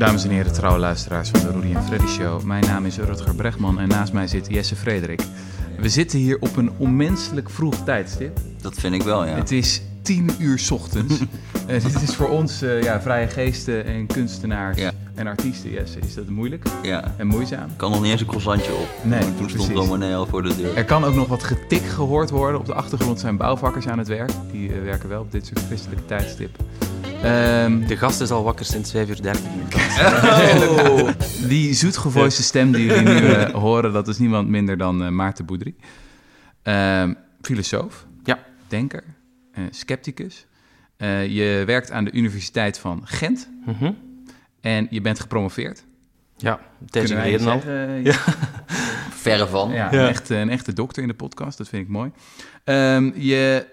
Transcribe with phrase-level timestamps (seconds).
[0.00, 2.42] Dames en heren, trouwe luisteraars van de Rudy en Freddy Show.
[2.42, 5.22] Mijn naam is Rutger Bregman en naast mij zit Jesse Frederik.
[5.78, 8.38] We zitten hier op een onmenselijk vroeg tijdstip.
[8.60, 9.34] Dat vind ik wel, ja.
[9.34, 11.14] Het is tien uur 's ochtends.
[11.66, 14.90] Eh, dit is voor ons eh, ja, vrije geesten en kunstenaars Ja.
[15.14, 17.14] en artiesten, Jesse, is dat moeilijk ja.
[17.16, 17.68] en moeizaam.
[17.76, 18.88] kan nog niet eens een croissantje op.
[19.02, 19.74] Nee, toen stond precies.
[19.74, 20.76] Dominee al voor de deur.
[20.76, 22.60] Er kan ook nog wat getik gehoord worden.
[22.60, 24.30] Op de achtergrond zijn bouwvakkers aan het werk.
[24.52, 26.56] Die eh, werken wel op dit soort christelijke tijdstip.
[27.22, 29.42] Ehm, De gast is al wakker sinds 5 uur 30.
[30.90, 31.08] Oh.
[31.48, 35.46] Die zoetgevoiste stem die jullie nu eh, horen, dat is niemand minder dan eh, Maarten
[35.46, 35.74] Boudry.
[36.62, 38.38] Ehm, filosoof, Ja.
[38.68, 39.04] denker,
[39.52, 40.46] eh, scepticus.
[41.28, 43.92] Je werkt aan de Universiteit van Gent Mhm.
[44.60, 45.84] en je bent gepromoveerd.
[46.36, 47.60] Ja, wij geleden al.
[49.10, 49.70] Verre van.
[49.70, 50.02] Ja, Ja.
[50.02, 52.10] Een, echte, een echte dokter in de podcast, dat vind ik mooi.
[52.64, 53.66] Ehm, je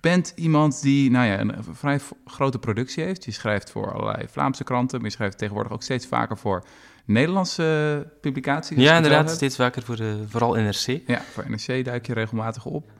[0.00, 3.24] bent iemand die nou ja, een vrij grote productie heeft.
[3.24, 6.64] Je schrijft voor allerlei Vlaamse kranten, maar je schrijft tegenwoordig ook steeds vaker voor
[7.04, 8.78] Nederlandse publicaties.
[8.78, 11.00] Ja, inderdaad, steeds vaker voor eh, vooral NRC.
[11.06, 12.90] Ja, voor NRC duik je regelmatig op.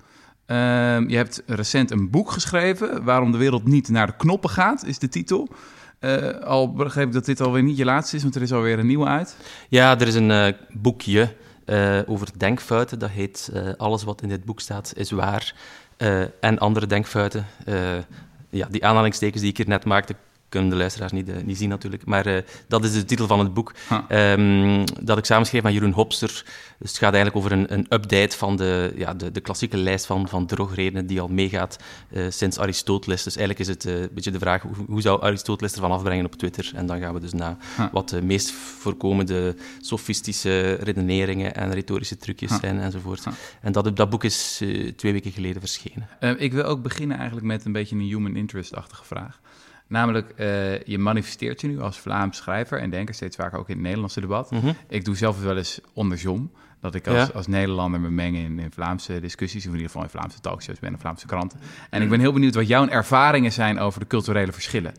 [0.47, 4.84] Ehm, je hebt recent een boek geschreven, Waarom de wereld niet naar de knoppen gaat,
[4.84, 5.48] is de titel.
[5.98, 8.78] Eh, al begreep ik dat dit alweer niet je laatste is, want er is alweer
[8.78, 9.36] een nieuwe uit.
[9.69, 12.98] Ja, er is een eh, boekje eh, over denkfouten.
[12.98, 15.55] Dat heet Alles wat in dit boek staat is waar.
[15.98, 17.46] Eh, en andere denkfouten.
[17.64, 17.98] Eh,
[18.50, 20.14] ja, die aanhalingstekens die ik hier net maakte,
[20.48, 22.06] kunnen de luisteraars niet, eh, niet zien natuurlijk.
[22.06, 23.74] Maar eh, dat is de titel van het boek.
[24.08, 26.44] Ehm, dat ik samenschreef met Jeroen Hopster.
[26.78, 30.06] Dus het gaat eigenlijk over een, een update van de, ja, de, de klassieke lijst
[30.06, 31.78] van, van drogredenen die al meegaat
[32.10, 33.22] eh, sinds Aristoteles.
[33.22, 36.34] Dus eigenlijk is het een beetje de vraag, hoe, hoe zou Aristoteles ervan afbrengen op
[36.34, 36.70] Twitter?
[36.74, 37.56] En dan gaan we dus naar
[37.92, 43.24] wat de meest voorkomende sofistische redeneringen en retorische trucjes zijn enzovoort.
[43.60, 44.56] En dat, dat boek is
[44.96, 46.08] twee weken geleden verschenen.
[46.38, 49.40] Ik wil ook beginnen eigenlijk met een beetje een human interest-achtige vraag.
[49.89, 53.75] Namelijk, eh, je manifesteert je nu als Vlaams schrijver en denker, steeds vaker ook in
[53.75, 54.50] het Nederlandse debat.
[54.50, 54.72] Mhm.
[54.89, 56.50] Ik doe zelf wel eens andersom.
[56.80, 57.33] Dat ik als, Ja.
[57.34, 60.79] als Nederlander me meng in, in Vlaamse discussies, of in ieder geval in Vlaamse talkshows
[60.79, 61.61] ben en Vlaamse kranten.
[61.90, 64.95] En ik ben heel benieuwd wat jouw ervaringen zijn over de culturele verschillen.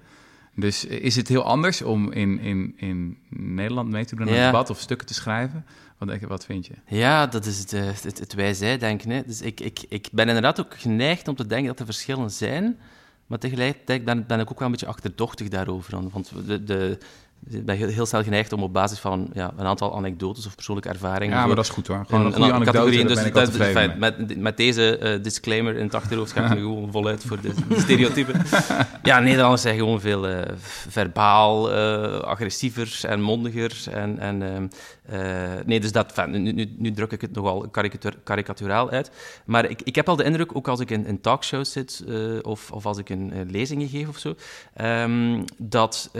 [0.55, 4.33] Dus eh, is het heel anders om in, in, in Nederland mee te doen aan
[4.33, 4.45] een Ja.
[4.45, 5.65] debat of stukken te schrijven?
[5.97, 6.73] Wat, denk je, wat vind je?
[6.87, 9.23] Ja, dat is het, eh, het, het wij-zij-denken.
[9.27, 12.77] Dus ik, ik, ik ben inderdaad ook geneigd om te denken dat er verschillen zijn,
[13.29, 16.09] maar tegelijkertijd ben, ik ook wel een beetje achterdochtig daarover.
[16.11, 16.97] Want de, de,
[17.47, 20.55] ik ben heel, heel snel geneigd om op basis van ja, een aantal anekdotes of
[20.55, 21.37] persoonlijke ervaringen...
[21.37, 22.03] Ja, maar dat is goed hoor.
[22.07, 25.83] Gewoon een, een, goede een anekdote, Dus ik dat- met, met deze eh, disclaimer in
[25.83, 28.41] het achterhoofd ga ik gewoon voluit voor de, de stereotypen.
[29.03, 30.53] ja, Nederlanders zijn gewoon veel eh,
[30.87, 33.83] verbaal eh, agressiever en mondiger.
[33.91, 34.67] En, en, ehm,
[35.21, 37.69] eh, nee, dus dat, fijn, nu, nu, nu druk ik het nogal
[38.23, 39.11] karikaturaal uit.
[39.45, 42.03] Maar ik, ik heb al de indruk, ook als ik in, in talkshows zit
[42.41, 43.17] of, of als ik eh,
[43.47, 44.35] lezingen geef of zo,
[44.73, 46.11] ehm, dat...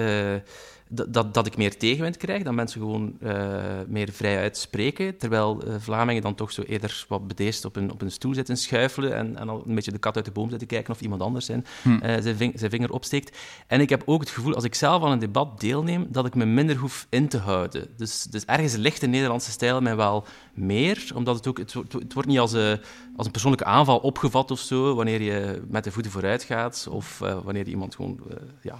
[0.91, 5.75] dat, dat, ik meer tegenwind krijg, dat mensen gewoon eh, meer vrij uitspreken, terwijl eh,
[5.79, 9.49] Vlamingen dan toch zo eerder wat bedeesd op een, op stoel zitten schuifelen en, en
[9.49, 11.65] al een beetje de kat uit de boom zitten kijken of iemand anders zijn,
[12.01, 13.37] eh, zijn, ving- zijn vinger opsteekt.
[13.67, 16.35] En ik heb ook het gevoel, als ik zelf aan een debat deelneem, dat ik
[16.35, 17.87] me minder hoef in te houden.
[17.97, 21.93] Dus, dus ergens ligt de Nederlandse stijl mij wel meer, omdat het ook, het, wordt-
[21.93, 22.79] het wordt niet als, een
[23.15, 27.17] als een persoonlijke aanval opgevat of zo, wanneer je met de voeten vooruit gaat, of
[27.19, 28.19] wanneer je iemand gewoon,
[28.61, 28.79] ja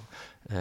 [0.50, 0.58] eh,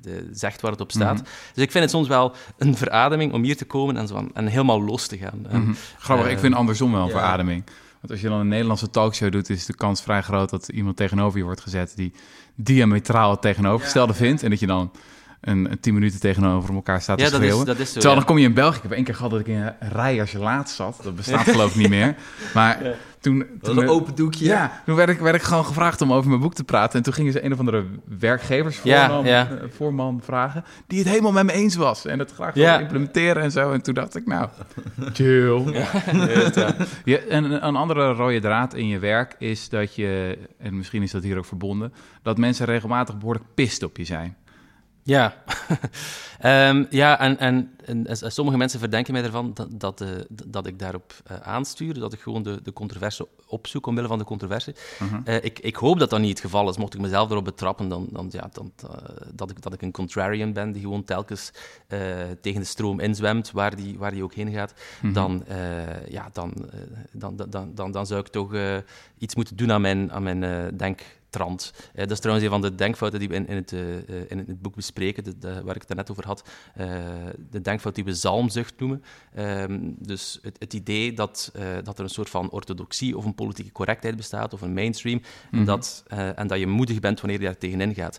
[0.00, 1.22] de, zegt waar het op staat.
[1.54, 4.46] Dus ik vind het soms wel een verademing om hier te komen en, zo en
[4.46, 5.46] helemaal los te gaan.
[5.50, 5.72] Mhm.
[5.98, 7.12] Grappig, ik eh, vind andersom wel een ja.
[7.12, 7.64] verademing.
[8.00, 10.96] Want als je dan een Nederlandse talkshow doet, is de kans vrij groot dat iemand
[10.96, 12.12] tegenover je wordt gezet die
[12.54, 14.42] diametraal het tegenovergestelde vindt.
[14.42, 14.90] En dat je dan
[15.42, 17.92] een, een tien minuten tegenover elkaar staat te Ja, dat is, dat is zo.
[17.92, 18.14] Terwijl ja.
[18.14, 18.76] dan kom je in België.
[18.76, 21.00] Ik heb één keer gehad dat ik in een rij als je laatst zat.
[21.02, 22.14] Dat bestaat geloof ik niet meer.
[22.54, 22.78] Maar
[23.20, 23.46] toen...
[23.60, 24.44] Toen een open doekje.
[24.44, 26.96] ja, toen werd ik, werd ik gewoon gevraagd om over mijn boek te praten.
[26.98, 27.84] En toen gingen ze een of andere
[28.18, 29.48] werkgeversvoorman Ja, ja.
[29.50, 30.64] eh, voorman vragen...
[30.86, 32.06] die het helemaal met me eens was.
[32.06, 32.68] En het graag Ja.
[32.68, 33.72] wilde implementeren en zo.
[33.72, 34.48] En toen dacht ik, nou,
[35.12, 35.86] chill.
[37.04, 40.38] Ja, en een andere rode draad in je werk is dat je...
[40.58, 41.92] en misschien is dat hier ook verbonden...
[42.22, 44.36] dat mensen regelmatig behoorlijk pist op je zijn.
[45.02, 45.34] Ja,
[46.42, 50.08] Ehm, ja en, en, en, en sommige mensen verdenken mij ervan dat, dat, eh,
[50.44, 54.24] dat ik daarop eh, aanstuur, dat ik gewoon de, de controverse opzoek omwille van de
[54.24, 54.74] controverse.
[55.24, 56.76] Eh, ik, ik hoop dat dat niet het geval is.
[56.76, 58.72] Mocht ik mezelf erop betrappen, dan, dan, ja, dan,
[59.34, 61.52] dat, ik, dat ik een contrarian ben die gewoon telkens
[62.40, 64.74] tegen de stroom inzwemt, waar die, waar die ook heen gaat,
[65.12, 66.54] dan, eh, ja, dan,
[67.12, 68.54] dan, dan, dan, dan, dan zou ik toch
[69.18, 70.66] iets moeten doen aan mijn, aan mijn eh,
[71.32, 71.72] denktrand.
[71.92, 74.24] Eh, dat is trouwens een van de denkfouten die we in, in, het, eh, eh,
[74.28, 76.42] in het boek bespreken, de, de- waar ik het daarnet over had.
[77.50, 79.02] De denkfout die we zalmzucht noemen.
[79.34, 81.52] Ehm, dus het, het idee dat,
[81.84, 85.20] dat er een soort van orthodoxie of een politieke correctheid bestaat, of een mainstream,
[85.50, 88.18] en, dat, eh, en dat je moedig bent wanneer je daar tegenin gaat.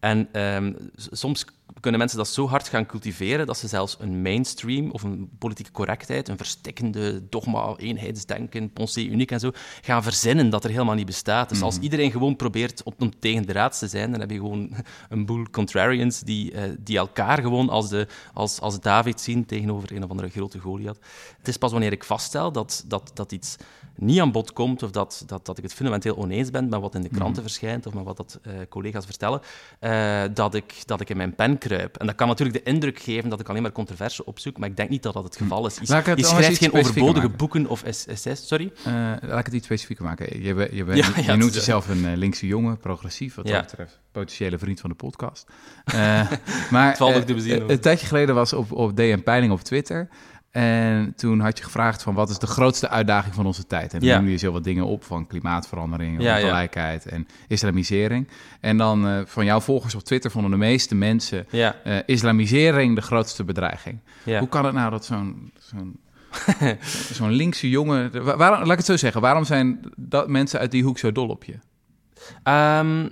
[0.00, 1.44] En ehm, soms
[1.80, 5.70] kunnen mensen dat zo hard gaan cultiveren dat ze zelfs een mainstream of een politieke
[5.70, 9.50] correctheid, een verstikkende dogma, eenheidsdenken, pensée uniek en zo,
[9.80, 11.48] gaan verzinnen dat er helemaal niet bestaat.
[11.48, 14.70] Dus als iedereen gewoon probeert om, tegen de raads te zijn, dan heb je gewoon
[15.08, 19.92] een boel contrarians die, eh, die elkaar gewoon als, de, als, als David zien tegenover
[19.92, 20.98] een of andere grote Goliath.
[21.38, 23.56] Het is pas wanneer ik vaststel dat, dat, dat iets
[24.00, 26.94] niet aan bod komt of dat, dat, dat ik het fundamenteel oneens ben met wat
[26.94, 29.40] in de kranten verschijnt of met wat dat, eh, collega's vertellen,
[29.78, 31.96] eh, dat, ik, dat ik in mijn pen kruip.
[31.96, 34.76] En dat kan natuurlijk de indruk geven dat ik alleen maar controverse opzoek, maar ik
[34.76, 35.74] denk niet dat dat het geval is.
[35.74, 35.80] Je,
[36.16, 37.36] je schrijft geen overbodige maken.
[37.36, 38.72] boeken of essays, sorry.
[38.84, 40.42] Eh, laat ik het iets specifieker maken.
[40.42, 43.52] Je, bent- je, Ja, je ja, noemt jezelf een linkse jongen, progressief, wat Ja.
[43.52, 43.98] dat betreft.
[44.12, 45.46] Potentiële vriend van de podcast.
[46.70, 50.08] Maar te bezien, een tijdje geleden was op, op DN Peiling op Twitter.
[50.50, 53.92] En toen had je gevraagd van wat is de grootste uitdaging van onze tijd?
[53.92, 54.16] En dan Ja.
[54.16, 56.42] noemde je zo wat dingen op van klimaatverandering, Ja, ja.
[56.44, 58.28] ongelijkheid en islamisering.
[58.60, 63.00] En dan eh, van jouw volgers op Twitter vonden de meeste mensen eh, islamisering de
[63.02, 63.98] grootste bedreiging.
[64.24, 66.00] Hoe kan het nou dat zo'n zo'n
[67.12, 68.24] zo'n linkse jongen...
[68.24, 69.20] wa- Waarom, laat ik het zo zeggen.
[69.20, 71.54] Waarom zijn dat mensen uit die hoek zo dol op je?
[72.42, 73.08] Ehm,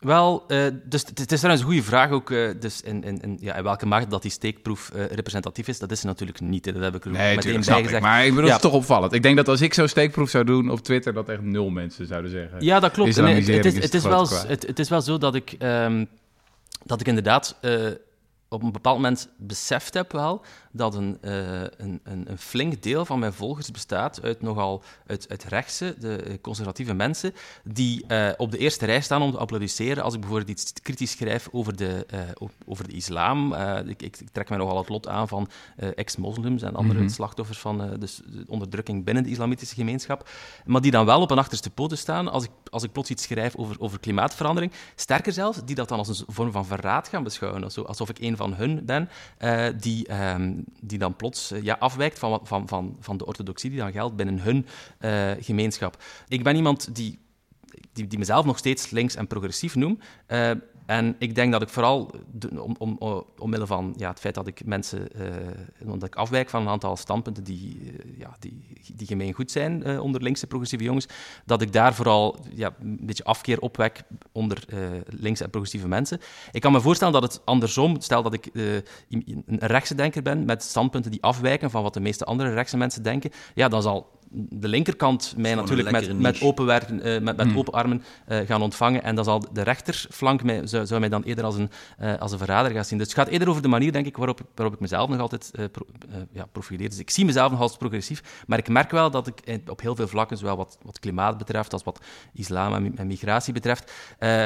[0.00, 2.30] wel, eh, dus het is trouwens een goede vraag ook.
[2.30, 5.78] eh, dus in, in, in, ja, in welke mate dat die steekproef eh, representatief is,
[5.78, 6.64] dat is natuurlijk niet.
[6.64, 6.72] hè.
[6.72, 7.84] Dat heb ik er Nee, meteen bij ik.
[7.84, 8.02] gezegd.
[8.02, 8.54] Maar ik bedoel, Ja.
[8.54, 9.12] het is toch opvallend.
[9.12, 11.12] Ik denk dat als ik zo'n steekproef zou doen op Twitter...
[11.12, 12.64] dat echt nul mensen zouden zeggen...
[12.64, 13.16] Ja, dat klopt.
[13.16, 16.04] Nee, het, is, is het, het is wel, het, is wel zo dat ik, ehm,
[16.84, 17.56] dat ik inderdaad
[18.48, 23.04] op een bepaald moment beseft heb wel dat een, eh, een, een, een flink deel
[23.04, 27.34] van mijn volgers bestaat uit nogal uit, uit rechtse, de eh, conservatieve mensen,
[27.64, 31.10] die eh, op de eerste rij staan om te applaudisseren als ik bijvoorbeeld iets kritisch
[31.10, 32.06] schrijf over de,
[32.66, 33.54] over de islam.
[33.86, 35.48] Ik, ik, ik trek mij nogal het lot aan van
[35.94, 37.08] ex-moslims en andere Mhm.
[37.08, 40.28] slachtoffers van dus de onderdrukking binnen de islamitische gemeenschap,
[40.64, 43.22] maar die dan wel op een achterste poten staan als ik, als ik plots iets
[43.22, 44.72] schrijf over, over klimaatverandering.
[44.94, 48.36] Sterker zelfs, die dat dan als een vorm van verraad gaan beschouwen, alsof ik een
[48.38, 49.08] van hun ben,
[49.38, 53.70] eh, die, ehm, die dan plots eh, ja, afwijkt van, van, van, van de orthodoxie
[53.70, 54.66] die dan geldt binnen hun
[54.98, 56.02] eh, gemeenschap.
[56.28, 57.18] Ik ben iemand die
[57.92, 59.98] die, die mezelf nog steeds links en progressief noem.
[60.88, 62.10] En ik denk dat ik vooral,
[62.58, 66.50] om, om, om, omwille van ja, het feit dat ik mensen, eh, omdat ik afwijk
[66.50, 70.46] van een aantal standpunten die, eh, ja, die, die gemeen goed zijn eh, onder linkse
[70.46, 71.06] progressieve jongens,
[71.44, 74.02] dat ik daar vooral ja, een beetje afkeer opwek
[74.32, 74.64] onder
[75.06, 76.20] linkse en progressieve mensen.
[76.52, 78.50] Ik kan me voorstellen dat het andersom, stel dat ik
[79.08, 83.02] een rechtse denker ben met standpunten die afwijken van wat de meeste andere rechtse mensen
[83.02, 87.46] denken, ja, dan zal de linkerkant mij natuurlijk met, met open, werken, eh, met, met
[87.46, 87.58] Hmm.
[87.58, 89.02] open armen eh, gaan ontvangen.
[89.02, 92.32] En dan zal de rechterflank mij, zou, zou mij dan eerder als een, eh, als
[92.32, 92.98] een verrader gaan zien.
[92.98, 95.50] Dus het gaat eerder over de manier, denk ik, waarop, waarop ik mezelf nog altijd
[95.72, 95.86] pro-
[96.32, 96.88] ja, profileer.
[96.88, 99.94] Dus ik zie mezelf nog als progressief, maar ik merk wel dat ik op heel
[99.96, 102.00] veel vlakken, zowel wat, wat klimaat betreft als wat
[102.32, 103.92] islam en, mi- en migratie betreft,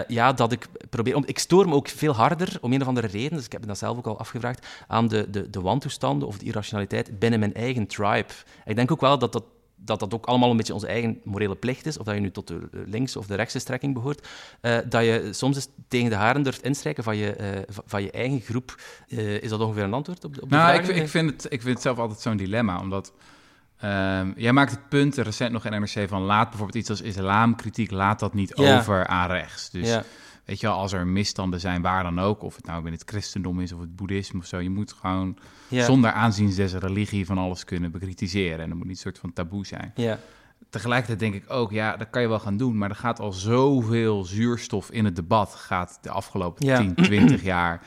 [0.09, 1.17] ja, dat ik probeer...
[1.17, 3.61] Om, ik stoor me ook veel harder, om een of andere reden, dus ik heb
[3.61, 7.39] me dat zelf ook al afgevraagd, aan de, de, de wantoestanden of de irrationaliteit binnen
[7.41, 8.33] mijn eigen tribe.
[8.65, 9.45] Ik denk ook wel dat dat
[9.85, 12.31] dat dat ook allemaal een beetje onze eigen morele plicht is, of dat je nu
[12.31, 14.29] tot de links- of de rechtse strekking behoort,
[14.61, 18.11] eh, dat je soms eens tegen de haren durft instrijken van je, eh, van- je
[18.11, 18.81] eigen groep.
[19.09, 20.89] Eh, is dat ongeveer een antwoord op de, op de Nou, vraag?
[20.89, 23.13] ik, ik, vind het, ik vind het zelf altijd zo'n dilemma, omdat...
[23.79, 27.91] ehm, jij maakt het punt, recent nog in NRC, van laat bijvoorbeeld iets als islamkritiek,
[27.91, 28.79] laat dat niet Ja.
[28.79, 29.71] over aan rechts.
[29.71, 30.05] Dus ja,
[30.45, 33.11] weet je wel, als er misstanden zijn, waar dan ook, of het nou binnen het
[33.11, 35.37] christendom is of het boeddhisme of zo, je moet gewoon
[35.69, 38.59] ja, zonder aanzien des religie van alles kunnen bekritiseren.
[38.61, 39.93] En dat moet niet een soort van taboe zijn.
[39.95, 40.19] ja,
[40.71, 43.33] Tegelijkertijd denk ik ook, ja, dat kan je wel gaan doen, maar er gaat al
[43.33, 46.77] zoveel zuurstof in het debat, gaat de afgelopen Ja.
[46.77, 47.83] 10, 20 jaar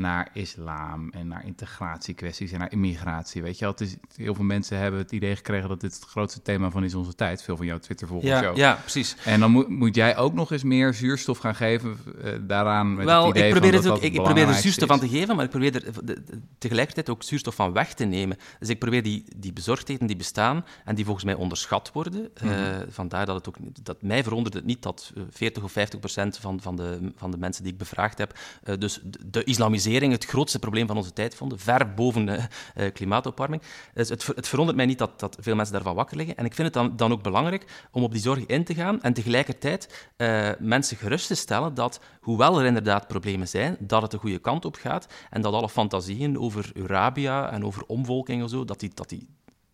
[0.00, 3.42] naar islam en naar integratiekwesties en naar immigratie.
[3.42, 6.04] Weet je wel, het is, heel veel mensen hebben het idee gekregen dat dit het
[6.04, 7.42] grootste thema van is onze tijd.
[7.42, 8.56] Veel van jouw Twitter-volgers ja, ook.
[8.56, 9.16] ja, precies.
[9.24, 12.94] En dan moet, moet jij ook nog eens meer zuurstof gaan geven eh, daaraan.
[12.94, 14.90] Met Wel, het idee ik probeer, van het ook, dat ik, ik probeer er zuurstof
[14.90, 15.10] aan is.
[15.10, 18.36] te geven, maar ik probeer er de- de- tegelijkertijd ook zuurstof van weg te nemen.
[18.58, 22.30] Dus ik probeer die, die bezorgdheden die bestaan en die volgens mij onderschat worden.
[22.34, 22.84] eh, Mhm.
[22.90, 26.38] vandaar dat het ook dat mij verwondert het niet dat eh, 40 of 50 procent
[26.38, 29.44] van, van, de, van de mensen die ik bevraagd heb, eh, dus de, de
[29.94, 32.44] het grootste probleem van onze tijd vonden, ver boven eh,
[32.74, 33.62] eh, klimaatopwarming.
[33.94, 36.36] Dus het, het verwondert mij niet dat, dat veel mensen daarvan wakker liggen.
[36.36, 39.02] En ik vind het dan, dan ook belangrijk om op die zorg in te gaan
[39.02, 44.10] en tegelijkertijd eh, mensen gerust te stellen dat, hoewel er inderdaad problemen zijn, dat het
[44.10, 48.48] de goede kant op gaat en dat alle fantasieën over Eurabia en over omvolking en
[48.48, 49.28] zo, dat die, dat die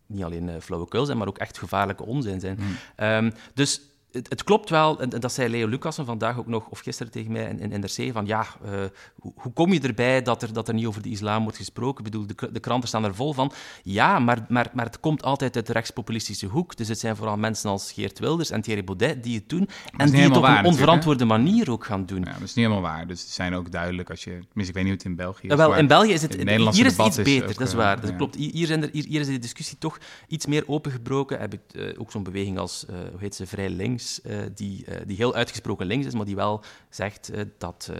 [0.05, 2.59] niet alleen eh, flauwekul zijn, maar ook echt gevaarlijke onzin zijn.
[2.95, 3.81] Ehm, dus
[4.11, 7.31] het, het klopt wel, en dat zei Leo Lucassen vandaag ook nog, of gisteren tegen
[7.31, 8.71] mij in, in NRC, van ja, uh,
[9.15, 12.05] hoe, hoe, kom je erbij dat er, dat er niet over de islam wordt gesproken?
[12.05, 13.51] Ik bedoel, de, de kranten staan er vol van.
[13.83, 16.75] Ja, maar, maar, maar het komt altijd uit de rechtspopulistische hoek.
[16.77, 19.69] Dus het zijn vooral mensen als Geert Wilders en Thierry Baudet die het doen.
[19.97, 22.19] En die het op een onverantwoorde manier ook gaan doen.
[22.23, 23.07] Ja, dat is niet helemaal waar.
[23.07, 24.29] Dus het zijn ook duidelijk als je...
[24.29, 25.55] Tenminste, ik weet niet hoe het in België is.
[25.55, 26.33] wel, in België is het...
[26.33, 28.01] Hier is het iets beter, dat is waar.
[28.01, 28.35] Dat klopt.
[28.35, 29.97] Hier, zijn er, hier, hier, is de discussie toch
[30.27, 31.39] iets meer opengebroken.
[31.39, 34.85] Heb ik uh, ook zo'n beweging als, uh, hoe heet ze, Vrij Links, uh, die,
[35.05, 37.91] die heel uitgesproken links is, maar die wel zegt dat,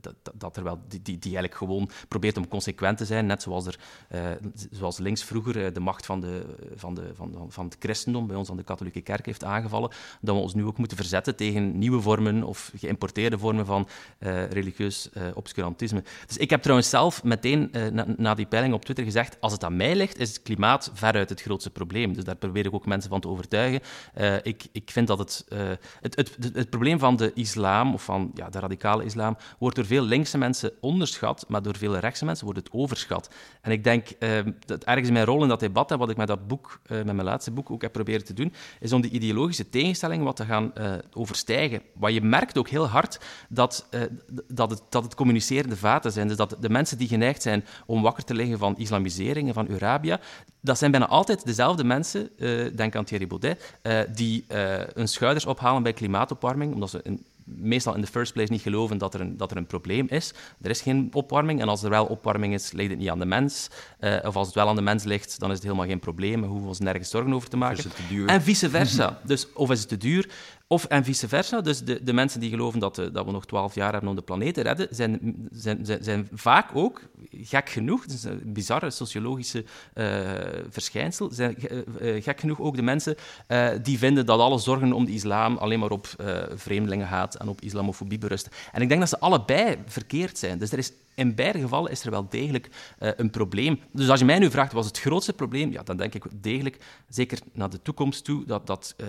[0.00, 0.78] dat, dat, er wel...
[0.88, 3.78] Die, die, die eigenlijk gewoon probeert om consequent te zijn, net zoals, er,
[4.70, 8.50] zoals links vroeger de macht van, de, van, de, van, van het christendom bij ons
[8.50, 12.00] aan de katholieke kerk heeft aangevallen, dat we ons nu ook moeten verzetten tegen nieuwe
[12.00, 13.88] vormen of geïmporteerde vormen van
[14.50, 16.02] religieus obscurantisme.
[16.26, 19.64] Dus ik heb trouwens zelf meteen na, na die peiling op Twitter gezegd, als het
[19.64, 22.12] aan mij ligt, is het klimaat veruit het grootste probleem.
[22.12, 23.80] Dus daar probeer ik ook mensen van te overtuigen.
[24.42, 25.58] Ik, ik vind dat het, uh,
[26.00, 29.84] het, het, het, probleem van de islam, of van ja, de radicale islam, wordt door
[29.84, 33.30] veel linkse mensen onderschat, maar door veel rechtse mensen wordt het overschat.
[33.60, 36.26] En ik denk uh, dat ergens mijn rol in dat debat, en wat ik met
[36.26, 39.68] dat boek, met mijn laatste boek ook heb proberen te doen, is om die ideologische
[39.68, 40.72] tegenstellingen wat te gaan
[41.12, 41.82] overstijgen.
[41.94, 43.88] Wat je merkt ook heel hard dat,
[44.48, 46.28] dat, het, dat het communicerende vaten zijn.
[46.28, 50.20] Dus dat de mensen die geneigd zijn om wakker te liggen van islamisering van Eurabia,
[50.60, 52.30] dat zijn bijna altijd dezelfde mensen,
[52.76, 53.78] denk aan Thierry Baudet,
[54.14, 54.44] die
[54.94, 58.98] hun schouders ophalen bij klimaatopwarming, omdat ze in, meestal in the first place niet geloven
[58.98, 60.34] dat er, een, dat er een probleem is.
[60.62, 63.26] Er is geen opwarming en als er wel opwarming is, ligt het niet aan de
[63.26, 63.68] mens.
[64.22, 66.40] of als het wel aan de mens ligt, dan is het helemaal geen probleem.
[66.40, 67.84] We hoeven ons nergens zorgen over te maken.
[68.26, 69.20] En vice versa.
[69.24, 70.30] dus of is het te duur,
[70.66, 71.60] of en vice versa.
[71.60, 74.16] Dus de, de mensen die geloven dat, de, dat we nog twaalf jaar hebben om
[74.16, 79.64] de planeet te redden, zijn, zijn, zijn, vaak ook, gek genoeg, is een bizarre sociologische
[79.94, 80.06] uh,
[80.70, 81.56] verschijnsel, zijn
[82.00, 83.16] uh, gek genoeg ook de mensen
[83.82, 86.06] die vinden dat alle zorgen om de islam alleen maar op
[86.54, 88.52] vreemdelingenhaat en op islamofobie berusten.
[88.72, 90.58] En ik denk dat ze allebei verkeerd zijn.
[90.58, 93.80] Dus er is in beide gevallen is er wel degelijk uh, een probleem.
[93.92, 95.72] Dus als je mij nu vraagt, wat is het grootste probleem?
[95.72, 96.78] Ja, dan denk ik degelijk,
[97.08, 99.06] zeker naar de toekomst toe, dat, dat uh,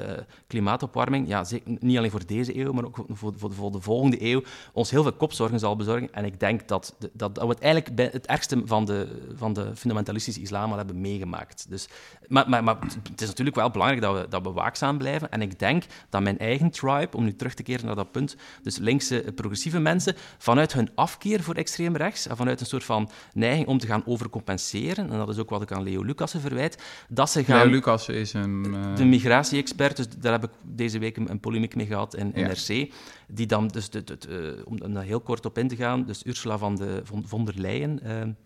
[0.47, 1.45] klimaatopwarming, ja,
[1.79, 4.43] niet alleen voor deze eeuw, maar ook voor, voor, voor, de volgende eeuw,
[4.73, 6.13] ons heel veel kopzorgen zal bezorgen.
[6.13, 9.75] En ik denk dat, dat, we het eigenlijk bij het ergste van de, van de
[9.75, 11.65] fundamentalistische islam al hebben meegemaakt.
[11.69, 11.87] Dus,
[12.27, 12.77] maar, maar, maar
[13.11, 15.31] het is natuurlijk wel belangrijk dat we, dat we waakzaam blijven.
[15.31, 18.35] En ik denk dat mijn eigen tribe, om nu terug te keren naar dat punt,
[18.63, 23.09] dus linkse progressieve mensen, vanuit hun afkeer voor extreem rechts en vanuit een soort van
[23.33, 26.83] neiging om te gaan overcompenseren, en dat is ook wat ik aan Leo Lucassen verwijt,
[27.09, 27.65] dat ze gaan...
[27.65, 28.65] Leo Lucassen is een...
[28.67, 28.95] Uh...
[28.95, 32.47] De migratie-expert, dus daar heb ik deze week een, een polemiek mee gehad in ja.
[32.47, 32.93] NRC,
[33.27, 36.25] die dan, dus de, de, de, om daar heel kort op in te gaan, dus
[36.25, 38.37] Ursula van, de, von, von der Leyen...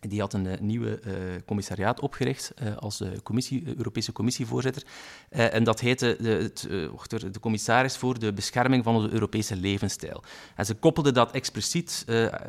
[0.00, 1.12] Uh, die had een uh, nieuwe uh,
[1.46, 4.82] commissariaat opgericht uh, als commissie, Europese commissievoorzitter.
[5.28, 6.66] en dat heette de, het,
[7.32, 10.22] de, commissaris voor de bescherming van onze Europese levensstijl.
[10.54, 12.04] En ze koppelde dat expliciet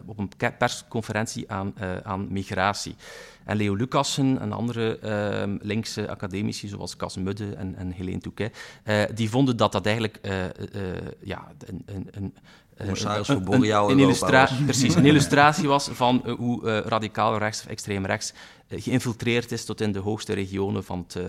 [0.06, 2.96] op een persconferentie aan, aan migratie.
[3.44, 8.58] En Leo Lucassen en andere ehm, linkse academici, zoals Cas Mudde en, en Helene Touquet,
[9.14, 10.20] die vonden dat dat eigenlijk
[11.20, 11.52] ja,
[11.86, 12.34] een, een
[12.80, 17.62] commissaris voor Boreaal een, een, Precies, een illustratie was van uh, hoe uh, radicaal rechts
[17.62, 18.34] of extreem rechts
[18.68, 21.24] uh, geïnfiltreerd is tot in de hoogste regionen van, het,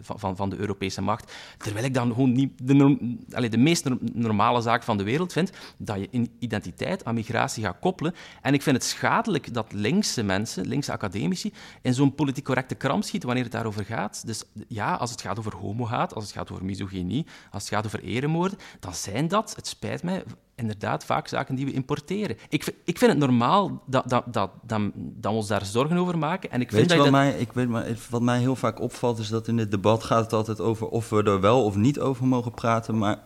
[0.00, 1.32] van, van, van, de Europese macht.
[1.58, 3.18] Terwijl ik dan gewoon niet de, norm,
[3.50, 7.78] de meest normale zaak van de wereld vind, dat je in identiteit aan migratie gaat
[7.80, 8.14] koppelen.
[8.42, 13.02] En ik vind het schadelijk dat linkse mensen, linkse academici, in zo'n politiek correcte kram
[13.02, 14.26] schieten wanneer het daarover gaat.
[14.26, 17.86] Dus ja, als het gaat over homohaat, als het gaat over misogynie, als het gaat
[17.86, 20.24] over eremoorden, dan zijn dat, het spijt mij,
[20.58, 22.36] inderdaad vaak zaken die we importeren.
[22.48, 26.18] Ik, ik vind het normaal dat, dat, dat, dat, dat we ons daar zorgen over
[26.18, 26.50] maken.
[26.50, 28.80] En ik weet vind je wat, dat mij, ik weet, maar wat mij heel vaak
[28.80, 31.74] opvalt, is dat in dit debat gaat het altijd over of we er wel of
[31.76, 32.98] niet over mogen praten.
[32.98, 33.22] Maar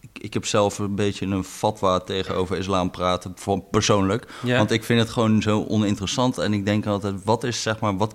[0.00, 3.34] ik, ik heb zelf een beetje een fatwa tegenover islam praten,
[3.70, 4.32] persoonlijk.
[4.42, 4.56] Ja.
[4.56, 6.38] Want ik vind het gewoon zo oninteressant.
[6.38, 8.14] En ik denk altijd, wat is zeg maar, wat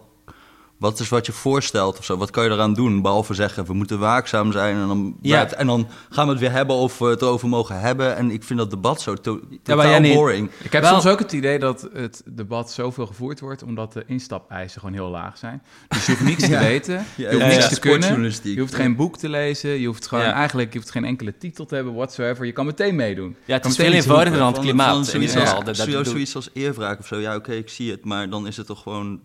[0.84, 2.18] wat is wat je voorstelt of zo?
[2.18, 3.02] Wat kan je eraan doen?
[3.02, 4.76] Behalve zeggen, we moeten waakzaam zijn.
[4.76, 5.52] En dan, ja.
[5.52, 8.16] en dan gaan we het weer hebben of we het erover mogen hebben.
[8.16, 10.50] En ik vind dat debat zo to totaal ja, boring.
[10.64, 13.64] Ik heb Wel, soms ook het idee dat het debat zoveel gevoerd wordt...
[13.64, 15.62] omdat de instapeisen gewoon heel laag zijn.
[15.88, 18.34] Dus je hoeft niks te weten, je hoeft niks te kunnen.
[18.44, 19.70] Je hoeft geen boek te lezen.
[19.70, 22.46] Je hoeft gewoon eigenlijk je hoeft geen enkele titel te hebben, whatsoever.
[22.46, 23.36] Je kan meteen meedoen.
[23.46, 24.94] Ja, het is veel eenvoudiger dan het klimaat.
[24.94, 27.20] Van, zoiets, als, zoiets als eervraag of zo.
[27.20, 28.06] Ja, oké, okay, ik zie het.
[28.06, 29.22] Maar dan is het toch gewoon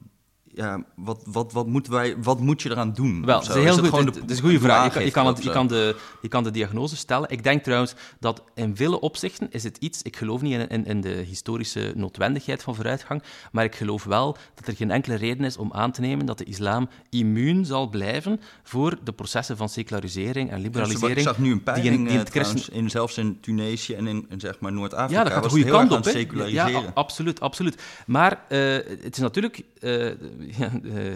[0.59, 3.25] ja, wat, wat, wat, moeten wij, wat moet je eraan doen?
[3.25, 3.50] Wel, zo?
[3.50, 3.88] is heel het goed.
[3.88, 4.85] gewoon Het de- het is een goede vraag.
[4.85, 7.31] Je kan, je, kan het, je, de, je kan de diagnose stellen.
[7.31, 10.03] Ik denk trouwens dat in vele opzichten is het iets...
[10.03, 13.23] Ik geloof niet in, in, in de historische noodwendigheid van vooruitgang,
[13.53, 16.38] maar ik geloof wel dat er geen enkele reden is om aan te nemen dat
[16.38, 21.17] de islam immuun zal blijven voor de processen van secularisering en Dus liberalisering.
[21.19, 23.19] ik zag nu een die in- peiling, die in eh, het christen- trouwens, in, zelfs
[23.19, 25.19] in Tunesië en in, in zeg maar Noord-Afrika.
[25.19, 26.05] Ja, dat gaat de goede het kant op.
[26.05, 26.71] het seculariseren.
[26.83, 27.83] Ja, absoluut, absoluut.
[28.07, 28.59] Maar eh,
[29.03, 29.62] het is natuurlijk...
[29.81, 30.11] eh,
[30.59, 31.14] ja, eh,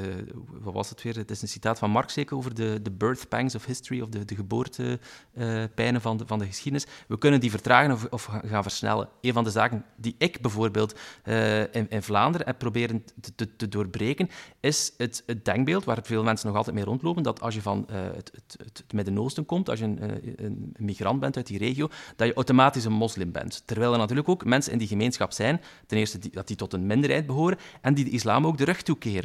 [0.60, 1.16] wat was het weer?
[1.16, 4.08] Het is een citaat van Marx zeker over de, de birth pangs of history, of
[4.08, 6.86] de, de geboortepijnen van, de, van de geschiedenis.
[7.08, 9.08] We kunnen die vertragen of, of gaan versnellen.
[9.20, 13.68] Een van de zaken die ik bijvoorbeeld eh, in, in Vlaanderen heb proberen te, te,
[13.68, 14.28] doorbreken,
[14.60, 17.88] is het, het denkbeeld, waar veel mensen nog altijd mee rondlopen, dat als je van
[17.88, 21.88] eh, het, het, het, Midden-Oosten komt, als je een, een migrant bent uit die regio,
[22.16, 23.62] dat je automatisch een moslim bent.
[23.64, 26.72] Terwijl er natuurlijk ook mensen in die gemeenschap zijn, ten eerste die, dat die tot
[26.72, 29.21] een minderheid behoren, en die de islam ook de rug toekeren.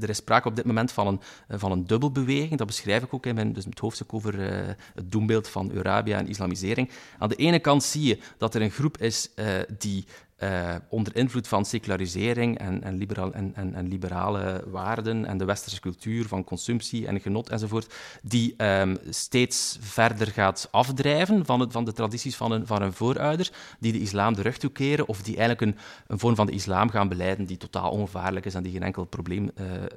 [0.00, 3.14] Er is sprake op dit moment van een, eh, van een dubbelbeweging, dat beschrijf ik
[3.14, 6.90] ook in mijn, dus het hoofdstuk over eh, het doembeeld van Eurabia en islamisering.
[7.18, 9.46] Aan de ene kant zie je dat er een groep is eh,
[9.78, 15.44] die eh, onder invloed van secularisering en, en, liberaal, en, en, liberale waarden en de
[15.44, 21.72] westerse cultuur van consumptie en genot enzovoort, die ehm, steeds verder gaat afdrijven van, het,
[21.72, 23.50] van de tradities van hun, van hun voorouders,
[23.80, 26.90] die de islam de rug toekeren of die eigenlijk een, een vorm van de islam
[26.90, 29.88] gaan beleiden die totaal ongevaarlijk is en die geen enkel probleem eh, eh,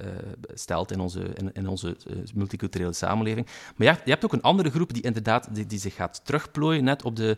[0.53, 1.97] stelt in onze, in, onze
[2.33, 3.47] multiculturele samenleving.
[3.75, 6.83] Maar ja, je hebt ook een andere groep die inderdaad die, die zich gaat terugplooien
[6.83, 7.37] net op de,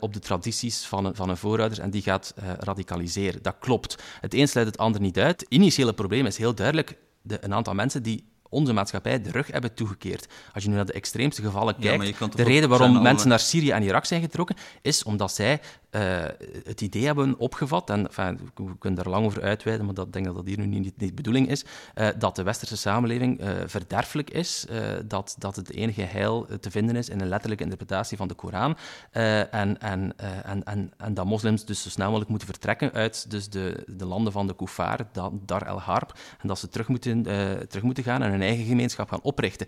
[0.00, 3.42] op de tradities van, van hun voorouders en die gaat eh, radicaliseren.
[3.42, 4.02] Dat klopt.
[4.20, 5.40] Het een sluit het ander niet uit.
[5.40, 9.46] Het initiële probleem is heel duidelijk de, een aantal mensen die onze maatschappij de rug
[9.46, 10.26] hebben toegekeerd.
[10.54, 13.82] Als je nu naar de extreemste gevallen kijkt, de reden waarom mensen naar Syrië en
[13.82, 16.24] Irak zijn getrokken, is omdat zij eh,
[16.64, 18.08] het idee hebben opgevat, en
[18.54, 20.92] we kunnen daar lang over uitweiden, maar dat, denk dat dat hier nu niet, niet
[20.96, 21.64] de bedoeling is,
[21.94, 24.66] eh, dat de westerse samenleving eh, verderfelijk is,
[25.04, 28.76] dat, dat het enige heil te vinden is in een letterlijke interpretatie van de Koran,
[29.10, 30.12] en, en,
[30.44, 34.04] en, en, en dat moslims dus zo snel mogelijk moeten vertrekken uit dus de, de
[34.04, 37.22] landen van de Kuffar, da- Dar el Harb, en dat ze terug moeten,
[37.68, 39.66] terug moeten gaan en hun eigen gemeenschap gaan oprichten.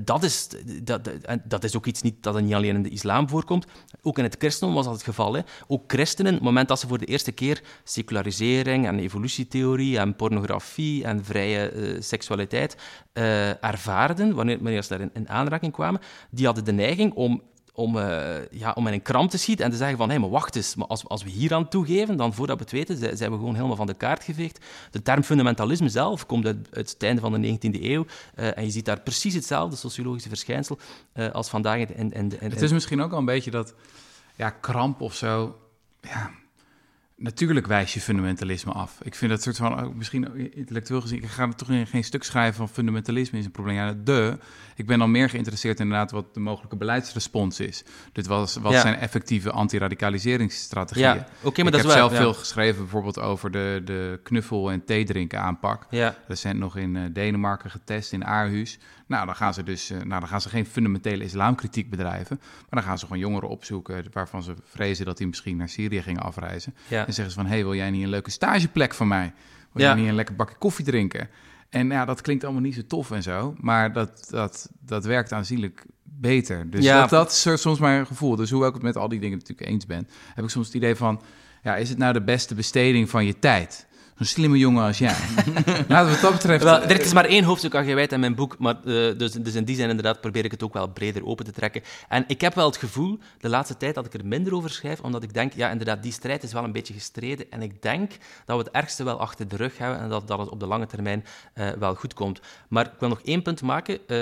[0.00, 0.48] Dat, is,
[0.82, 1.10] dat,
[1.44, 3.66] dat is ook iets niet, dat niet alleen in de islam voorkomt,
[4.02, 5.34] ook in het christendom was dat het geval.
[5.34, 5.40] Hè.
[5.66, 10.16] Ook christenen, op het moment dat ze voor de eerste keer secularisering en evolutietheorie en
[10.16, 12.76] pornografie en vrije eh, seksualiteit
[13.12, 16.00] eh, ervaarden, wanneer, wanneer ze daar in, in aanraking kwamen,
[16.30, 19.70] die hadden de neiging om om, eh, ja, om in een kram te schieten en
[19.70, 22.34] te zeggen van, hé, maar wacht eens, maar als, als we hier aan toegeven, dan
[22.34, 24.64] voordat we het weten, zijn, we gewoon helemaal van de kaart geveegd.
[24.90, 28.70] De term fundamentalisme zelf komt uit, uit het einde van de 19e eeuw en je
[28.70, 30.78] ziet daar precies hetzelfde sociologische verschijnsel
[31.32, 33.74] als vandaag in, in, in, in- Het is misschien ook al een beetje dat
[34.38, 35.54] ja, kramp of zo.
[36.02, 36.30] Ja,
[37.18, 38.98] natuurlijk wijs je fundamentalisme af.
[39.02, 42.24] Ik vind dat soort van, ook misschien ook intellectueel gezien, ik ga toch geen stuk
[42.24, 43.76] schrijven van fundamentalisme is een probleem.
[43.76, 44.38] Ja, de.
[44.76, 47.84] Ik ben dan meer geïnteresseerd inderdaad wat de mogelijke beleidsrespons is.
[48.12, 48.80] Dit was, wat Ja.
[48.80, 51.06] zijn effectieve antiradicaliseringsstrategieën.
[51.06, 51.92] Ja, oké, maar ik dat heb is waar.
[51.96, 52.16] zelf ja.
[52.18, 55.86] veel geschreven bijvoorbeeld over de, de knuffel- en theedrinken aanpak.
[55.90, 58.78] Ja, Recent nog in eh, Denemarken getest, in Aarhus.
[59.06, 62.36] Nou, dan gaan ze dus eh, nou, dan gaan ze geen fundamentele islamkritiek bedrijven.
[62.40, 66.02] Maar dan gaan ze gewoon jongeren opzoeken waarvan ze vrezen dat die misschien naar Syrië
[66.02, 66.74] gingen afreizen.
[66.88, 67.06] ja.
[67.08, 69.32] En zeggen ze van, hey, wil jij niet een leuke stageplek van mij?
[69.72, 71.28] Wil jij niet een lekker bakje koffie drinken?
[71.68, 73.54] En ja, dat klinkt allemaal niet zo tof en zo.
[73.60, 76.70] Maar dat, dat, dat werkt aanzienlijk beter.
[76.70, 77.00] Dus Ja.
[77.00, 78.36] dat, dat is soms mijn gevoel.
[78.36, 80.08] Dus hoewel ik het met al die dingen natuurlijk eens ben...
[80.34, 81.22] heb ik soms het idee van...
[81.62, 83.86] ja, is het nou de beste besteding van je tijd?
[84.18, 85.16] Zo'n slimme jongen als jij.
[85.88, 86.64] Laten we wat dat betreft...
[86.64, 89.54] Wel, er is maar één hoofdstuk aan gewijd in mijn boek, maar, eh, dus, dus
[89.54, 91.82] in die zin inderdaad probeer ik het ook wel breder open te trekken.
[92.08, 95.00] En ik heb wel het gevoel, de laatste tijd, dat ik er minder over schrijf,
[95.00, 97.50] omdat ik denk, ja, inderdaad, die strijd is wel een beetje gestreden.
[97.50, 98.12] En ik denk
[98.44, 100.66] dat we het ergste wel achter de rug hebben en dat, dat het op de
[100.66, 102.40] lange termijn eh, wel goed komt.
[102.68, 103.94] Maar ik wil nog één punt maken.
[103.94, 104.16] Eh,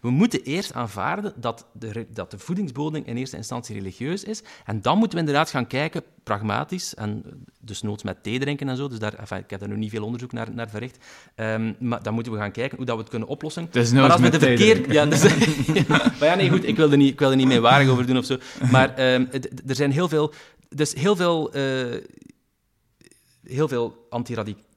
[0.00, 4.42] we moeten eerst aanvaarden dat de, dat de voedingsbodem in eerste instantie religieus is.
[4.64, 7.24] En dan moeten we inderdaad gaan kijken, pragmatisch, en
[7.60, 8.88] dus noods met thee drinken en zo.
[8.88, 10.98] Dus daar, enfin, ik heb daar nu niet veel onderzoek naar, naar verricht.
[11.34, 13.68] Ehm, maar dan moeten we gaan kijken hoe dat we het kunnen oplossen.
[13.92, 14.92] Maar als we met de verkeer...
[14.92, 15.22] Ja, dus,
[15.74, 18.06] ja, maar ja, nee, goed, ik wil er niet, ik wil er niet meewarig over
[18.06, 18.36] doen of zo.
[18.70, 20.32] Maar ehm, het- er zijn heel veel...
[20.68, 21.52] Dus heel veel...
[21.52, 21.62] eh,
[23.44, 24.06] heel veel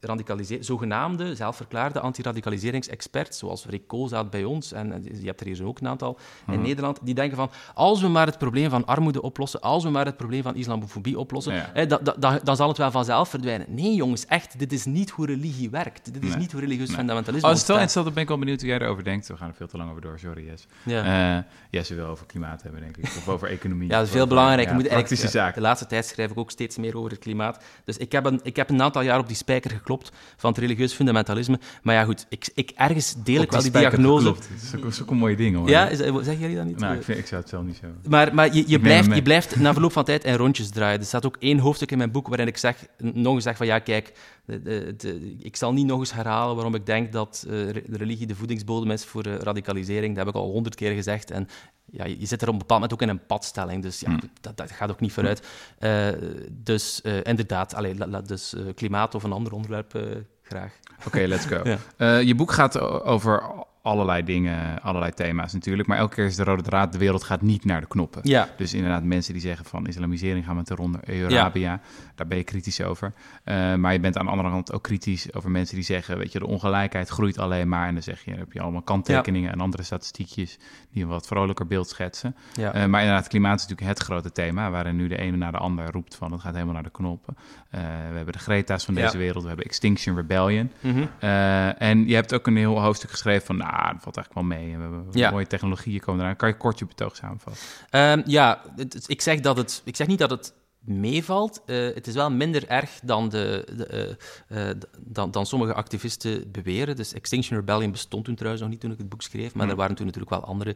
[0.01, 5.65] antiradicalisering, zogenaamde, zelfverklaarde antiradicaliseringsexperts, zoals Rick Koolzaad bij ons, en je hebt er hier zo
[5.65, 6.17] ook een aantal
[6.51, 9.89] in Nederland, die denken van, als we maar het probleem van armoede oplossen, als we
[9.89, 11.69] maar het probleem van islamofobie oplossen, Ja.
[11.73, 13.65] hè, da- da- da- dan zal het wel vanzelf verdwijnen.
[13.69, 16.13] Nee, jongens, echt, dit is niet hoe religie werkt.
[16.13, 16.37] Dit is Nee.
[16.37, 16.97] niet hoe religieus Nee.
[16.97, 17.95] fundamentalisme Oh, het is wel ontstaat.
[17.95, 19.27] interessant, dan ben ik wel benieuwd hoe jij erover denkt.
[19.27, 20.65] We gaan er veel te lang over door, sorry Jess.
[20.83, 21.37] Ja.
[21.37, 23.03] Eh, Jess wil over klimaat hebben, denk ik.
[23.03, 23.89] Of over economie.
[23.89, 24.77] Ja, dat is veel belangrijker.
[24.81, 25.53] ja, praktische ja, zaken.
[25.53, 27.63] De laatste tijd schrijf ik ook steeds meer over het klimaat.
[27.85, 30.49] Dus ik heb een, ik heb een aantal jaar op die spijker geklopt geklopt van
[30.49, 31.59] het religieus fundamentalisme.
[31.83, 34.25] Maar ja, goed, ik, ik, ergens deel ik wel die diagnose.
[34.25, 34.49] geklopt.
[34.81, 35.69] Dat is ook, een mooie ding hoor.
[35.69, 36.79] Ja, is, eh, zeggen jullie dat niet?
[36.79, 37.87] Nou, Eh, ik, vind, ik zou het zelf niet zo...
[38.09, 40.99] maar, maar je, je, blijft, je blijft na verloop van tijd in rondjes draaien.
[40.99, 43.65] Er staat ook één hoofdstuk in mijn boek waarin ik zeg, nog eens zeg van
[43.65, 44.13] ja, kijk,
[44.45, 48.27] de, de, de- ik zal niet nog eens herhalen waarom ik denk dat eh, religie
[48.27, 50.15] de voedingsbodem is voor eh, radicalisering.
[50.15, 51.31] Dat heb ik al honderd keer gezegd.
[51.31, 51.47] En
[51.91, 54.19] ja, je zit er op een bepaald moment ook in een padstelling, dus ja, Hmm.
[54.41, 55.47] dat, dat gaat ook niet vooruit.
[55.79, 56.07] Eh,
[56.51, 59.99] dus eh, inderdaad, allee, la- la- dus eh, klimaat of een ander onderwerp
[60.43, 60.73] graag.
[61.05, 61.61] Oké, let's go.
[61.97, 62.17] Ja.
[62.17, 63.43] Je boek gaat over
[63.81, 65.87] allerlei dingen, allerlei thema's natuurlijk.
[65.87, 68.21] Maar elke keer is de rode draad, de wereld gaat niet naar de knoppen.
[68.23, 71.79] Ja, Dus inderdaad, mensen die zeggen van islamisering gaan we ten ronde Arabia,
[72.15, 73.13] daar ben je kritisch over.
[73.43, 76.31] Eh, maar je bent aan de andere kant ook kritisch over mensen die zeggen, weet
[76.31, 77.87] je, de ongelijkheid groeit alleen maar.
[77.87, 80.57] En dan zeg je, dan heb je allemaal kanttekeningen en andere statistiekjes
[80.91, 82.35] die een wat vrolijker beeld schetsen.
[82.53, 82.73] ja.
[82.73, 85.57] Eh, maar inderdaad, klimaat is natuurlijk het grote thema, waarin nu de ene naar de
[85.57, 87.37] ander roept van het gaat helemaal naar de knoppen.
[87.69, 90.71] Eh, we hebben de Greta's van deze wereld, we hebben Extinction Rebellion.
[91.19, 94.43] Eh, en je hebt ook een heel hoofdstuk geschreven van, nou, dat valt eigenlijk wel
[94.43, 94.73] mee.
[94.73, 95.31] En we hebben Ja.
[95.31, 96.35] mooie technologieën komen eraan.
[96.35, 97.61] Kan je kort je betoog samenvatten?
[97.89, 101.61] Ehm, ja, het- het- ik zeg, dat het, ik zeg niet dat het meevalt.
[101.65, 106.51] Eh, het is wel minder erg dan, de, de, eh, eh, dan, dan sommige activisten
[106.51, 106.95] beweren.
[106.95, 109.69] Dus Extinction Rebellion bestond toen trouwens nog niet toen ik het boek schreef, maar Hmm.
[109.71, 110.75] er waren toen natuurlijk wel andere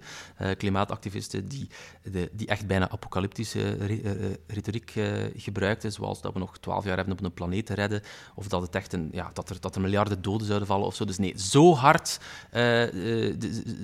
[0.57, 1.67] klimaatactivisten die,
[2.11, 4.93] de, die echt bijna apocalyptische re- retoriek
[5.35, 8.01] gebruikten, zoals dat we nog twaalf jaar hebben om een planeet te redden,
[8.35, 10.95] of dat, het echt een, ja, dat, er, dat er miljarden doden zouden vallen of
[10.95, 11.05] zo.
[11.05, 12.19] Dus nee, zo hard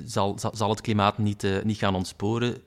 [0.05, 2.57] zal, zal, zal het klimaat niet, niet gaan ontsporen.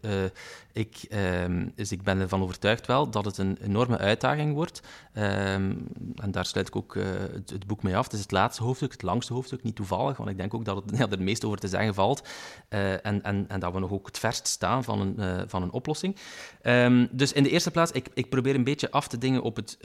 [0.72, 4.81] Ik, ehm, dus ik ben ervan overtuigd wel dat het een enorme uitdaging wordt.
[5.12, 5.74] Ehm,
[6.16, 7.05] en daar sluit ik ook eh,
[7.46, 8.05] het, boek mee af.
[8.05, 10.76] Het is het laatste hoofdstuk, het langste hoofdstuk, niet toevallig, want ik denk ook dat
[10.76, 12.28] het, ja, er het meest over te zeggen valt.
[12.68, 15.62] Eh, en, en, en dat we nog ook het verst staan van een, eh, van
[15.62, 16.16] een oplossing.
[16.62, 19.57] Ehm, dus in de eerste plaats, ik, ik probeer een beetje af te dingen op
[19.57, 19.78] het,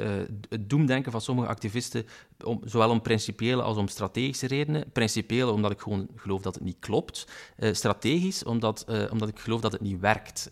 [0.50, 2.06] het doemdenken van sommige activisten,
[2.44, 4.92] om, zowel om principiële als om strategische redenen.
[4.92, 7.28] Principiële omdat ik gewoon geloof dat het niet klopt.
[7.58, 10.52] Strategisch omdat, omdat ik geloof dat het niet werkt.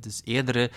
[0.00, 0.70] Dus eerdere,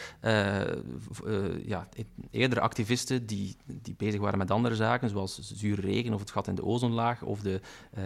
[1.65, 1.87] ja,
[2.31, 6.47] eerdere activisten die, die bezig waren met andere zaken, zoals zure regen of het gat
[6.47, 7.61] in de ozonlaag of de,
[7.93, 8.03] eh,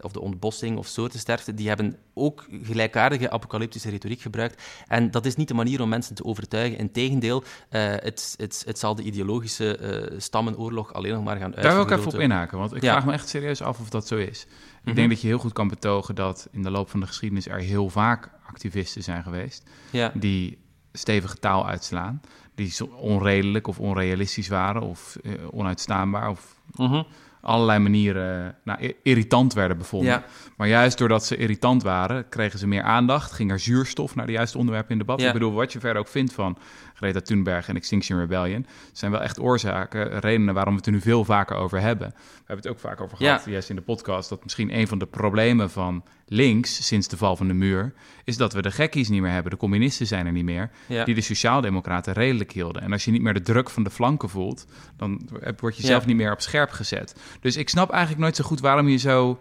[0.00, 4.62] of de ontbossing of soortensterfte, die hebben ook gelijkaardige apocalyptische retoriek gebruikt.
[4.86, 6.78] En dat is niet de manier om mensen te overtuigen.
[6.78, 11.74] Integendeel, eh het, het, het zal de ideologische eh, stammenoorlog alleen nog maar gaan Daar
[11.74, 12.90] wil ik even op inhaken, want ik Ja.
[12.92, 14.42] vraag me echt serieus af of dat zo is.
[14.42, 14.94] Ik Mhm.
[14.94, 17.58] denk dat je heel goed kan betogen dat in de loop van de geschiedenis er
[17.60, 20.12] heel vaak activisten zijn geweest Ja.
[20.14, 20.58] die
[20.92, 22.20] stevige taal uitslaan,
[22.54, 27.02] die onredelijk of onrealistisch waren of eh, onuitstaanbaar of Mhm.
[27.40, 30.10] allerlei manieren nou, i- irritant werden bevonden.
[30.10, 30.24] Ja.
[30.56, 34.32] Maar juist doordat ze irritant waren, kregen ze meer aandacht, ging er zuurstof naar de
[34.32, 35.20] juiste onderwerpen in debat.
[35.20, 35.26] Ja.
[35.26, 36.58] Ik bedoel, wat je verder ook vindt van
[37.00, 41.00] Greta Thunberg en Extinction Rebellion, zijn wel echt oorzaken, redenen waarom we het er nu
[41.00, 42.08] veel vaker over hebben.
[42.08, 43.50] We hebben het ook vaak over gehad, Ja.
[43.50, 47.36] juist in de podcast, dat misschien een van de problemen van links sinds de val
[47.36, 47.92] van de muur,
[48.24, 51.04] is dat we de gekkies niet meer hebben, de communisten zijn er niet meer, Ja.
[51.04, 52.82] die de sociaaldemocraten redelijk hielden.
[52.82, 55.28] En als je niet meer de druk van de flanken voelt, dan
[55.60, 55.88] word je Ja.
[55.88, 57.14] zelf niet meer op scherp gezet.
[57.40, 59.40] Dus ik snap eigenlijk nooit zo goed waarom je zo...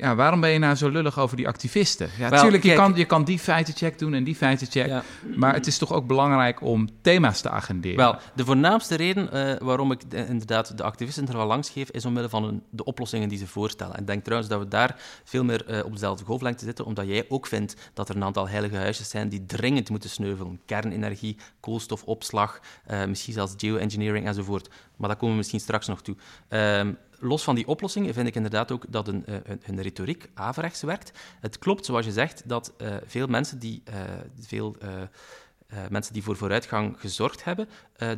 [0.00, 2.06] Ja, waarom ben je nou zo lullig over die activisten?
[2.12, 4.86] Ja, Wel, natuurlijk, je kan, je kan die feitencheck doen en die feitencheck.
[4.86, 5.02] Ja.
[5.36, 7.96] Maar het is toch ook belangrijk om thema's te agenderen.
[7.96, 11.90] Wel, de voornaamste reden eh, waarom ik de- inderdaad de activisten er wel langs geef,
[11.90, 13.94] is omwille van een- de oplossingen die ze voorstellen.
[13.94, 17.06] En ik denk trouwens dat we daar veel meer eh, op dezelfde golflengte zitten, omdat
[17.06, 20.60] jij ook vindt dat er een aantal heilige huisjes zijn die dringend moeten sneuvelen.
[20.66, 24.68] Kernenergie, koolstofopslag, eh, misschien zelfs geoengineering enzovoort.
[25.00, 26.16] Maar daar komen we misschien straks nog toe.
[26.48, 30.28] Ehm, los van die oplossingen vind ik inderdaad ook dat een, eh, een, een retoriek
[30.34, 31.12] averechts werkt.
[31.40, 33.94] Het klopt, zoals je zegt, dat eh, veel mensen die eh,
[34.40, 34.76] veel...
[35.88, 37.68] mensen die voor vooruitgang gezorgd hebben,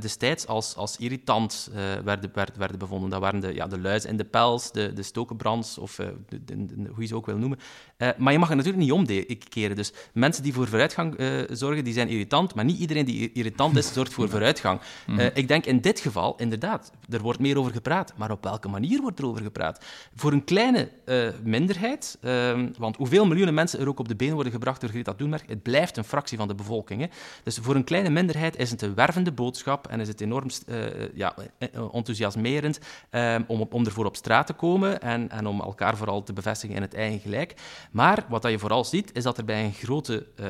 [0.00, 3.10] destijds als, als irritant eh, werden, werden, werden bevonden.
[3.10, 6.44] Dat waren de, ja, de luizen in de pels, de, de stokenbrands, of eh, de,
[6.44, 7.58] de- hoe je ze ook wil noemen.
[7.96, 9.76] Eh, maar je mag het natuurlijk niet omkeren.
[9.76, 13.76] Dus mensen die voor vooruitgang eh, zorgen, die zijn irritant, maar niet iedereen die irritant
[13.76, 14.80] is, zorgt voor vooruitgang.
[15.16, 18.68] Eh, ik denk in dit geval, inderdaad, er wordt meer over gepraat, maar op welke
[18.68, 19.84] manier wordt er over gepraat?
[20.14, 24.34] Voor een kleine eh, minderheid, ehm, want hoeveel miljoenen mensen er ook op de been
[24.34, 27.00] worden gebracht door Greta Thunberg, het blijft een fractie van de bevolking.
[27.00, 27.06] Hè?
[27.42, 31.14] Dus voor een kleine minderheid is het een wervende boodschap en is het enorm eh,
[31.14, 32.80] ja, eh, enthousiasmerend
[33.10, 36.76] ehm, om, om ervoor op straat te komen en, en om elkaar vooral te bevestigen
[36.76, 37.54] in het eigen gelijk.
[37.90, 40.46] Maar wat dat je vooral ziet, is dat er bij, een grote, eh,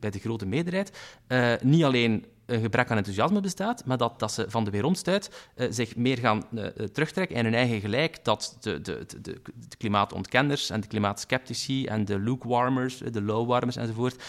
[0.00, 4.32] bij, de, grote meerderheid eh, niet alleen een gebrek aan enthousiasme bestaat, maar dat, dat
[4.32, 8.56] ze van de weeromstuit uh, zich meer gaan uh, terugtrekken en hun eigen gelijk, dat
[8.60, 14.22] de, de, de, de, klimaatontkenners en de klimaatskeptici en de lukewarmers, de lowwarmers enzovoort,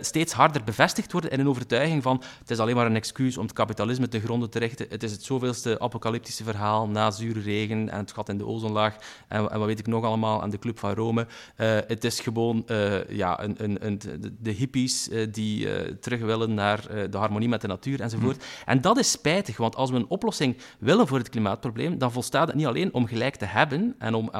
[0.00, 3.44] steeds harder bevestigd worden in een overtuiging van het is alleen maar een excuus om
[3.44, 7.90] het kapitalisme te gronden te richten, het is het zoveelste apocalyptische verhaal na zure regen
[7.90, 8.96] en het gat in de ozonlaag
[9.28, 11.26] en, wat weet ik nog allemaal aan de Club van Rome.
[11.86, 12.64] het is gewoon
[13.08, 14.00] ja, een, een, een,
[14.38, 18.44] de hippies die terug willen naar de harmonie met natuur enzovoort.
[18.64, 22.46] En dat is spijtig, want als we een oplossing willen voor het klimaatprobleem, dan volstaat
[22.46, 24.30] het niet alleen om gelijk te hebben en om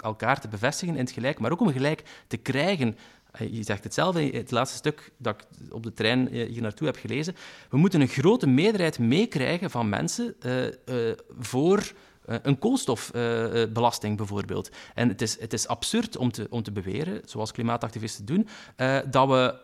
[0.00, 2.96] elkaar te bevestigen in het gelijk, maar ook om gelijk te krijgen.
[3.36, 6.48] Eh, je zegt het zelf in het laatste stuk dat ik op de trein eh,
[6.48, 7.36] hier naartoe heb gelezen.
[7.70, 11.92] We moeten een grote meerderheid meekrijgen van mensen uh, voor
[12.26, 14.70] een koolstofbelasting bijvoorbeeld.
[14.94, 18.48] En het is, het is absurd om te, om te beweren, zoals klimaatactivisten doen,
[19.10, 19.54] dat we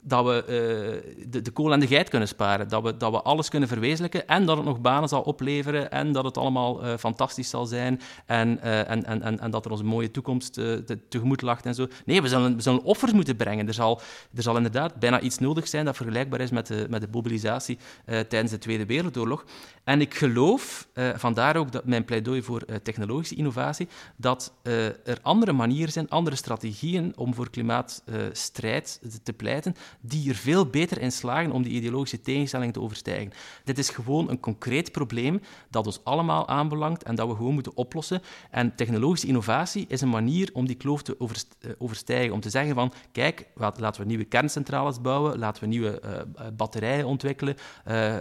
[0.00, 2.68] dat we uh, de, de, kool en de geit kunnen sparen.
[2.68, 6.12] Dat we, dat we alles kunnen verwezenlijken en dat het nog banen zal opleveren en
[6.12, 9.70] dat het allemaal uh, fantastisch zal zijn en, uh, en, en, en, en, dat er
[9.70, 11.86] onze mooie toekomst te, tegemoet lacht en zo.
[12.04, 13.66] Nee, we zullen, we zullen offers moeten brengen.
[13.66, 14.00] Er zal,
[14.34, 17.78] er zal inderdaad bijna iets nodig zijn dat vergelijkbaar is met de, met de mobilisatie
[18.04, 19.44] tijdens de Tweede Wereldoorlog.
[19.84, 25.92] En ik geloof, vandaar ook dat mijn pleidooi voor technologische innovatie, dat er andere manieren
[25.92, 31.62] zijn, andere strategieën om voor klimaatstrijd te pleiten die er veel beter in slagen om
[31.62, 33.32] die ideologische tegenstelling te overstijgen.
[33.64, 37.76] Dit is gewoon een concreet probleem dat ons allemaal aanbelangt en dat we gewoon moeten
[37.76, 38.22] oplossen.
[38.50, 41.16] En technologische innovatie is een manier om die kloof te
[41.60, 42.34] eh, overstijgen.
[42.34, 47.06] Om te zeggen van, kijk, laten we nieuwe kerncentrales bouwen, laten we nieuwe uh, batterijen
[47.06, 47.56] ontwikkelen,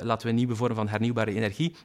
[0.01, 1.75] laten we nieuwe vorm van hernieuwbare energie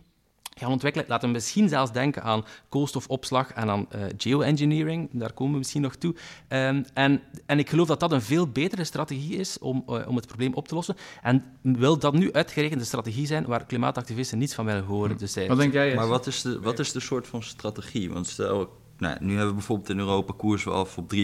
[0.59, 1.07] gaan ontwikkelen.
[1.09, 5.09] Laten we misschien zelfs denken aan koolstofopslag en aan uh, geoengineering.
[5.13, 6.15] Daar komen we misschien nog toe.
[6.49, 10.17] Um, en, en ik geloof dat dat een veel betere strategie is om, uh, om
[10.17, 10.97] het probleem op te lossen.
[11.23, 15.17] En wil dat nu uitgerekend de strategie zijn waar klimaatactivisten niets van willen horen.
[15.17, 15.95] Dus wat denk jij?
[15.95, 18.13] Maar wat is, de, wat is de soort van strategie?
[18.13, 21.17] Want stel, nou, nu hebben we bijvoorbeeld in Europa koersen af op 43%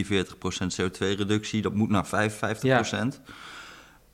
[0.80, 1.62] CO2-reductie.
[1.62, 2.60] Dat moet naar 55%.
[2.60, 2.84] Ja.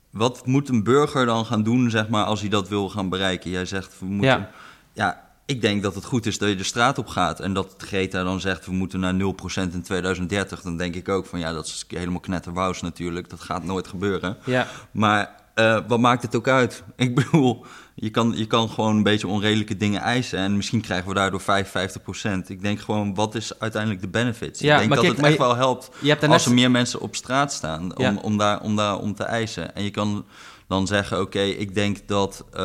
[0.09, 3.49] Wat moet een burger dan gaan doen, zeg maar, als hij dat wil gaan bereiken?
[3.49, 4.29] Jij zegt, we moeten...
[4.29, 4.51] Ja
[4.95, 7.39] ja, ik denk dat het goed is dat je de straat op gaat.
[7.39, 9.17] En dat Greta dan zegt, we moeten naar 0%
[9.73, 10.61] in 2030.
[10.61, 13.29] Dan denk ik ook van, ja, dat is helemaal knetterwous natuurlijk.
[13.29, 14.37] Dat gaat nooit gebeuren.
[14.45, 14.67] Ja.
[14.91, 16.83] Maar uh, wat maakt het ook uit?
[16.95, 20.39] Ik bedoel, je kan, je kan gewoon een beetje onredelijke dingen eisen.
[20.39, 21.43] En misschien krijgen we daardoor 55%.
[22.47, 24.59] Ik denk gewoon, wat is uiteindelijk de benefits?
[24.59, 25.89] Ja, ik denk dat het echt wel helpt
[26.27, 29.75] als er meer mensen op straat staan om, om, daar, om daar om te eisen.
[29.75, 30.25] En je kan
[30.67, 32.59] dan zeggen: Oké, ik denk dat, uh,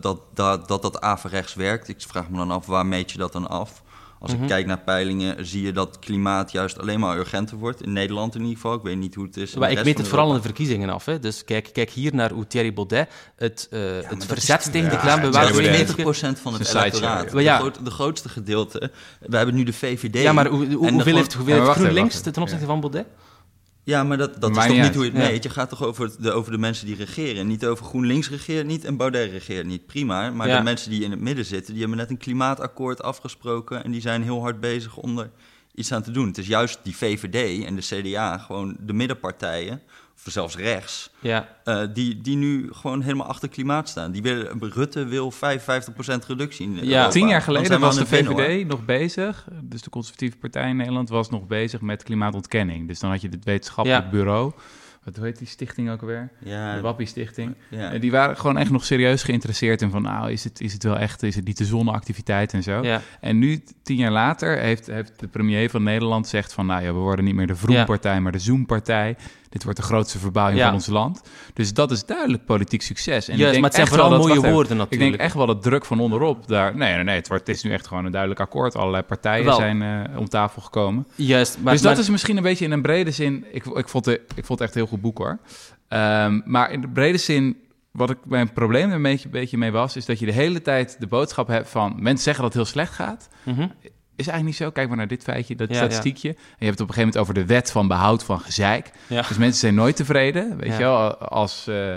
[0.00, 1.88] dat, dat, dat dat averechts werkt.
[1.88, 3.82] Ik vraag me dan af, waar meet je dat dan af?
[4.20, 4.46] Als ik mhm.
[4.46, 7.82] kijk naar peilingen, zie je dat klimaat juist alleen maar urgenter wordt.
[7.82, 8.74] In Nederland in ieder geval.
[8.74, 9.54] Ik weet niet hoe het is.
[9.54, 11.04] Maar ik meet het vooral in de verkiezingen af.
[11.04, 11.18] Hè.
[11.18, 16.38] Dus kijk, kijk hier naar hoe Thierry Baudet het, uh, het verzet tegen de klimaatbeweging...
[16.38, 17.30] 90% van het electoraat.
[17.30, 17.70] De, ja.
[17.82, 18.90] de, grootste gedeelte.
[19.20, 20.22] We hebben nu de VVD.
[20.22, 23.06] Ja, maar hoe, hoeveel heeft, hoeveel heeft GroenLinks ten opzichte van Baudet?
[23.90, 25.42] Ja, maar dat, dat is toch niet hoe je het meet?
[25.42, 27.46] Je gaat toch over de, over de mensen die regeren.
[27.46, 29.86] Niet over GroenLinks regeert niet en Baudet regeert niet.
[29.86, 31.72] Prima, maar de mensen die in het midden zitten...
[31.72, 33.84] die hebben net een klimaatakkoord afgesproken...
[33.84, 35.30] en die zijn heel hard bezig om er
[35.74, 36.26] iets aan te doen.
[36.26, 39.82] Het is juist die VVD en de CDA, gewoon de middenpartijen
[40.24, 41.48] zelfs rechts, ja.
[41.64, 44.12] Uh, die, die nu gewoon helemaal achter klimaat staan.
[44.12, 45.36] Die willen, Rutte wil 55%
[46.26, 50.68] reductie in Ja, tien jaar geleden was de VVD nog bezig, dus de conservatieve partij
[50.68, 52.88] in Nederland was nog bezig met klimaatontkenning.
[52.88, 54.52] Dus dan had je het wetenschappelijk bureau
[55.04, 56.30] wat heet die stichting ook weer?
[56.38, 56.74] Ja.
[56.74, 57.54] De Wappie Stichting.
[57.68, 57.98] Ja.
[57.98, 60.98] die waren gewoon echt nog serieus geïnteresseerd in van, nou, is het, is het wel
[60.98, 62.82] echt, is het niet de zonneactiviteit en zo.
[62.82, 63.00] Ja.
[63.20, 66.92] En nu, tien jaar later, heeft, heeft de premier van Nederland zegt van, nou ja,
[66.92, 69.16] we worden niet meer de Vroompartij, maar de Zoompartij.
[69.50, 71.20] Dit wordt de grootste verbouwing van ons land.
[71.54, 73.28] Dus dat is duidelijk politiek succes.
[73.28, 74.92] En Juist, maar het zijn vooral mooie woorden natuurlijk.
[74.92, 76.76] Ik denk echt wel dat druk van onderop daar...
[76.76, 78.76] Nee, nee, nee het, wordt, het is nu echt gewoon een duidelijk akkoord.
[78.76, 81.06] Allerlei partijen zijn uh, om tafel gekomen.
[81.14, 81.58] Juist.
[81.60, 83.46] Maar, dus dat is misschien een beetje in een brede zin...
[83.52, 85.38] Ik, ik, vond, het, ik vond het echt een heel goed boek, hoor.
[85.88, 87.56] Um, maar in de brede zin
[87.90, 90.62] wat ik mijn probleem er een beetje, beetje, mee was, is dat je de hele
[90.62, 93.28] tijd de boodschap hebt van mensen zeggen dat het heel slecht gaat.
[93.44, 93.72] Mm -hmm
[94.20, 94.70] is eigenlijk niet zo.
[94.70, 96.28] Kijk maar naar dit feitje, dat statistiekje.
[96.28, 98.90] En je hebt het op een gegeven moment over de wet van behoud van gezeik.
[99.08, 100.56] Dus mensen zijn nooit tevreden.
[100.56, 101.96] Weet je wel, als, uh,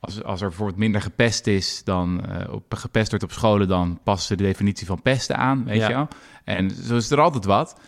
[0.00, 4.00] als, als er bijvoorbeeld minder gepest is, dan uh, op, gepest wordt op scholen, dan
[4.02, 5.64] passen ze de definitie van pesten aan.
[5.64, 6.08] Weet je wel.
[6.44, 7.80] En zo is er altijd wat.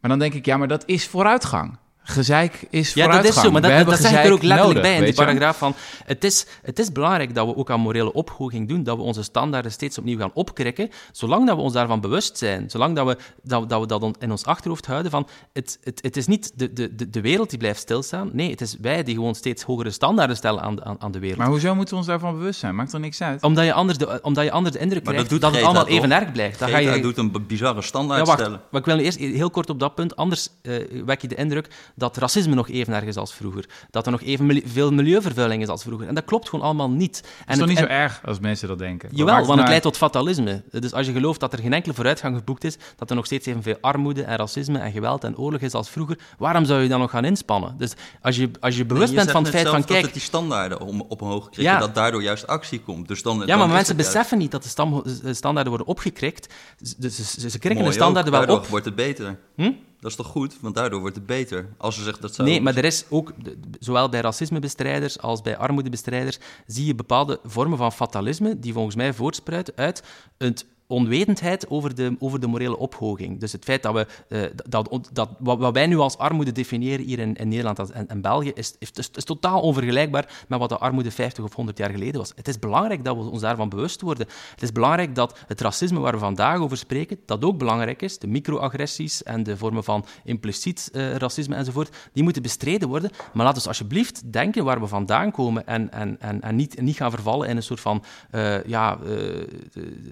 [0.00, 1.78] Maar dan denk ik, ja, maar dat is vooruitgang.
[2.06, 3.34] Gezeik is Ja, dat vooruitgang.
[3.36, 5.14] is zo, maar dat, hebben dat zeg ik er ook letterlijk nodig, bij in die
[5.14, 5.74] paragraaf van...
[6.04, 9.22] Het is, het is belangrijk dat we ook aan morele ophoging doen, dat we onze
[9.22, 13.16] standaarden steeds opnieuw gaan opkrikken, zolang dat we ons daarvan bewust zijn, zolang dat we
[13.42, 15.28] dat, dat, we dat in ons achterhoofd houden van...
[15.52, 18.60] Het, het, het is niet de, de, de- de wereld die blijft stilstaan, nee, het
[18.60, 21.38] is wij die gewoon steeds hogere standaarden stellen aan, de- aan, aan de wereld.
[21.38, 22.74] Maar hoezo moeten we ons daarvan bewust zijn?
[22.74, 23.42] Maakt er niks uit?
[23.42, 25.86] Omdat je, anders de, omdat je anders de indruk Maar krijgt dat dat, het allemaal
[25.88, 26.58] even erg blijft.
[26.58, 28.38] Dan ga je, doet een bizarre standaard ja, wacht.
[28.40, 28.60] stellen.
[28.70, 30.16] Maar ik wil nu eerst heel kort op dat punt.
[30.16, 33.64] Anders eh, wek je de indruk dat racisme nog even erg is als vroeger.
[33.90, 36.08] Dat er nog even mili- veel milieuvervuiling is als vroeger.
[36.08, 37.16] En dat klopt gewoon allemaal niet.
[37.16, 39.08] Het En is toch niet zo en- erg als mensen dat denken?
[39.12, 40.62] Jawel, want het leidt tot fatalisme.
[40.70, 43.46] Dus als je gelooft dat er geen enkele vooruitgang geboekt is, dat er nog steeds
[43.46, 47.00] evenveel armoede en racisme en geweld en oorlog is als vroeger, waarom zou je dan
[47.00, 47.74] nog gaan inspannen?
[47.78, 50.12] Dus als je, als je bewust Je bent van het feit van, dat kijk, het
[50.12, 51.78] die standaarden om, op omhoog krikken, Ja.
[51.78, 53.08] dat daardoor juist actie komt.
[53.08, 56.54] Dus dan, ja, dan maar mensen juist beseffen niet dat de stam- standaarden worden opgekrikt.
[56.98, 58.38] Dus ze, ze, ze krikken mooi de standaarden ook.
[58.38, 58.66] wel Daardoor op.
[58.70, 59.38] wordt het beter.
[59.56, 59.72] Hm?
[60.04, 60.56] Dat is toch goed?
[60.60, 61.68] Want daardoor wordt het beter.
[61.76, 62.42] Als ze zegt dat zo.
[62.42, 63.32] Nee, maar er is ook,
[63.80, 69.12] zowel bij racismebestrijders als bij armoedebestrijders, zie je bepaalde vormen van fatalisme die volgens mij
[69.12, 70.02] voortspruiten uit
[70.38, 73.40] het onwetendheid over de, over de morele ophoging.
[73.40, 77.18] Dus het feit dat we, eh, dat, dat, wat, wij nu als armoede definiëren hier
[77.18, 81.44] in, in Nederland en, en België, is, is, totaal onvergelijkbaar met wat de armoede 50
[81.44, 82.32] of 100 jaar geleden was.
[82.36, 84.26] Het is belangrijk dat we ons daarvan bewust worden.
[84.50, 88.18] Het is belangrijk dat het racisme waar we vandaag over spreken, dat ook belangrijk is,
[88.18, 93.10] de microagressies en de vormen van impliciet eh, racisme enzovoort, die moeten bestreden worden.
[93.32, 96.96] Maar laten we alsjeblieft denken waar we vandaan komen en, en, en, en niet, niet
[96.96, 98.98] gaan vervallen in een soort van eh, ja,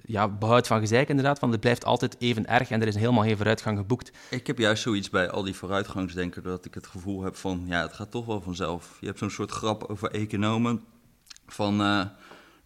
[0.05, 0.27] ja,
[0.67, 3.77] van gezeik, inderdaad, van het blijft altijd even erg en er is helemaal geen vooruitgang
[3.77, 4.11] geboekt.
[4.29, 7.81] Ik heb juist zoiets bij al die vooruitgangsdenken dat ik het gevoel heb van, ja,
[7.81, 8.97] het gaat toch wel vanzelf.
[8.99, 10.83] Je hebt zo'n soort grap over economen
[11.47, 12.05] van, eh,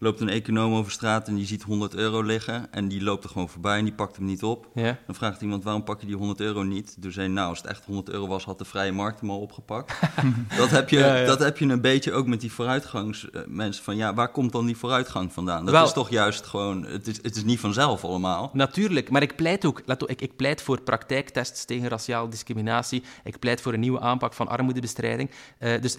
[0.00, 3.30] loopt een econoom over straat en die ziet 100 euro liggen en die loopt er
[3.30, 4.68] gewoon voorbij en die pakt hem niet op.
[4.74, 4.98] Ja.
[5.06, 6.96] Dan vraagt iemand, waarom pak je die 100 euro niet?
[7.00, 9.40] Toen zei nou, als het echt 100 euro was, had de vrije markt hem al
[9.40, 10.00] opgepakt.
[10.56, 11.26] dat, heb je, Ja, ja.
[11.26, 14.76] dat heb je een beetje ook met die vooruitgangsmensen van, ja, waar komt dan die
[14.76, 15.64] vooruitgang vandaan?
[15.64, 18.50] Dat Wel- is toch juist gewoon, het is, het is niet vanzelf allemaal.
[18.52, 23.02] Natuurlijk, maar ik pleit ook, let op, ik, ik pleit voor praktijktests tegen raciale discriminatie.
[23.24, 25.30] Ik pleit voor een nieuwe aanpak van armoedebestrijding.
[25.58, 25.96] Eh, dus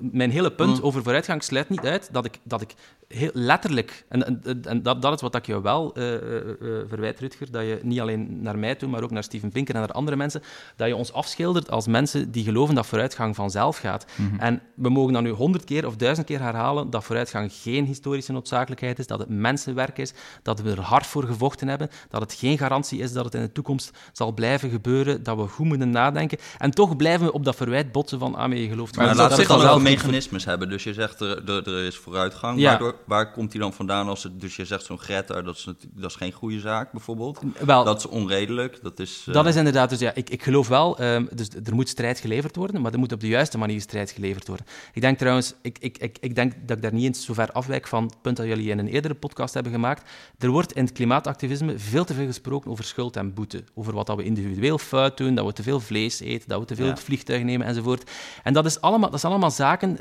[0.00, 0.82] mijn hele punt Mm.
[0.84, 2.74] over vooruitgang sluit niet uit dat ik, dat ik
[3.08, 6.54] heel letterlijk, en, en, en dat, dat is wat ik je wel eh, eh, eh,
[6.88, 9.80] verwijt, Rutger, dat je niet alleen naar mij toe, maar ook naar Steven Pinker en
[9.80, 10.42] naar andere mensen,
[10.76, 14.06] dat je ons afschildert als mensen die geloven dat vooruitgang vanzelf gaat.
[14.38, 18.32] En we mogen dan nu honderd keer of duizend keer herhalen dat vooruitgang geen historische
[18.32, 20.12] noodzakelijkheid is, dat het mensenwerk is,
[20.42, 23.40] dat we er hard voor gevochten hebben, dat het geen garantie is dat het in
[23.40, 26.38] de toekomst zal blijven gebeuren, dat we goed moeten nadenken.
[26.58, 29.34] En toch blijven we op dat verwijt botsen van, ah, maar je gelooft Maar we
[29.34, 30.68] zich dan al wel mechanismes hebben.
[30.68, 32.58] Dus je zegt er, er, er is vooruitgang.
[32.58, 32.70] Ja.
[32.70, 34.08] Waardoor, waar komt die dan vandaan?
[34.08, 37.40] Als het, dus je zegt zo'n Greta, dat is, dat is geen goede zaak bijvoorbeeld.
[37.64, 38.78] Wel, Dat is onredelijk.
[38.82, 41.74] Dat is, eh, Dat is inderdaad, dus ja, ik, ik geloof wel, ehm, dus er
[41.74, 44.66] moet strijd geleverd worden, maar er moet op de juiste manier strijd geleverd worden.
[44.92, 47.52] Ik denk trouwens, ik, ik, ik, ik denk dat ik daar niet eens zo ver
[47.52, 50.10] afwijk van het punt dat jullie in een eerdere podcast hebben gemaakt.
[50.38, 53.64] Er wordt in het klimaatactivisme veel te veel gesproken over schuld en boete.
[53.74, 56.66] Over wat dat we individueel fout doen, dat we te veel vlees eten, dat we
[56.66, 56.90] te veel Ja.
[56.90, 58.10] het vliegtuig nemen enzovoort.
[58.42, 59.98] En dat, is allemaal, dat zijn allemaal zaken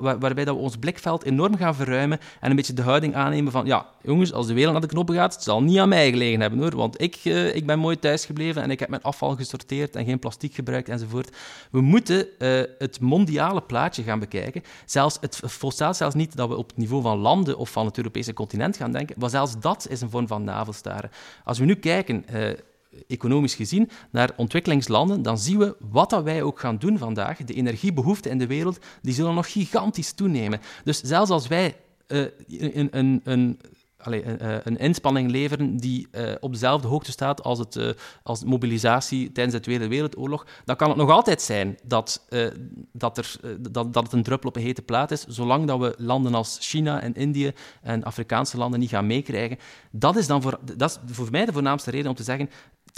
[0.00, 3.66] waarbij dat we ons blikveld enorm gaan verruimen en een beetje de houding aannemen van,
[3.66, 6.40] ja, jongens, als de wereld naar de knoppen gaat, het zal niet aan mij gelegen
[6.40, 9.96] hebben hoor, want ik, eh, ik ben mooi thuisgebleven en ik heb mijn afval gesorteerd
[9.96, 11.36] en geen plastic gebruikt enzovoort.
[11.70, 14.62] We moeten eh, het mondiale plaatje gaan bekijken.
[14.84, 17.96] Zelfs, het volstaat zelfs niet dat we op het niveau van landen of van het
[17.96, 21.10] Europese continent gaan denken, maar zelfs dat is een vorm van navelstaren.
[21.44, 22.26] Als we nu kijken...
[22.26, 22.50] eh,
[23.08, 27.38] economisch gezien, naar ontwikkelingslanden, dan zien we wat dat wij ook gaan doen vandaag.
[27.38, 30.60] De energiebehoeften in de wereld die zullen nog gigantisch toenemen.
[30.84, 31.76] Dus zelfs als wij
[32.10, 33.60] eh, een, een, een,
[33.98, 38.44] allee, een, eh, een inspanning leveren die eh, op dezelfde hoogte staat als, het, als
[38.44, 42.26] mobilisatie tijdens de Tweede Wereldoorlog, dan kan het nog altijd zijn dat,
[42.92, 43.36] dat, er,
[43.70, 46.58] dat, dat het een druppel op een hete plaat is, zolang dat we landen als
[46.60, 49.58] China en Indië en Afrikaanse landen niet gaan meekrijgen.
[49.90, 52.50] Dat is dan voor, dat is voor mij de voornaamste reden om te zeggen,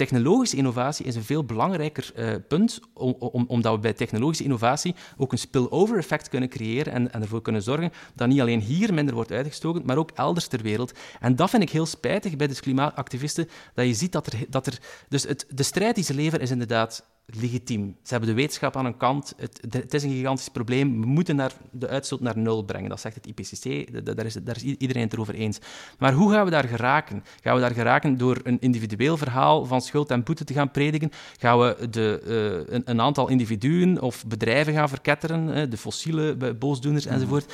[0.03, 4.95] technologische innovatie is een veel belangrijker eh, punt, om, om, omdat we bij technologische innovatie
[5.17, 8.95] ook een spillover effect kunnen creëren en, en ervoor kunnen zorgen dat niet alleen hier
[8.95, 10.93] minder wordt uitgestoken, maar ook elders ter wereld.
[11.21, 14.39] En dat vind ik heel spijtig bij de klimaatactivisten, dat je ziet dat er...
[14.49, 17.05] Dat er dus het, de strijd die ze leveren is inderdaad
[17.41, 17.97] legitiem.
[18.03, 19.35] Ze hebben de wetenschap aan hun kant.
[19.37, 21.01] Het, het is een gigantisch probleem.
[21.01, 22.89] We moeten naar de uitstoot naar nul brengen.
[22.89, 23.93] Dat zegt het IPCC.
[23.93, 25.59] Da- da- Daar is, daar is iedereen het erover eens.
[25.99, 27.25] Maar hoe gaan we daar geraken?
[27.43, 31.11] Gaan we daar geraken door een individueel verhaal van schuld en boete te gaan prediken?
[31.39, 32.21] Gaan we de,
[32.67, 35.71] eh, een, een aantal individuen of bedrijven gaan verketteren?
[35.71, 37.53] de fossiele boosdoeners enzovoort?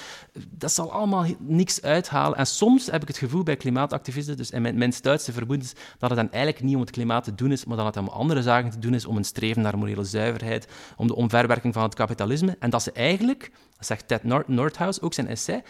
[0.51, 2.39] Dat zal allemaal niks uithalen.
[2.39, 6.11] En soms heb ik het gevoel bij klimaatactivisten, dus en mijn, mijn stoutste vermoedens, dat
[6.11, 8.43] het dan eigenlijk niet om het klimaat te doen is, maar dat het om andere
[8.43, 11.83] zaken te doen is, om een streven streven naar morele zuiverheid, om de omverwerking van
[11.83, 12.57] het kapitalisme.
[12.59, 15.63] En dat ze eigenlijk, dat zegt Ted Nord Nordhaus ook zijn essay,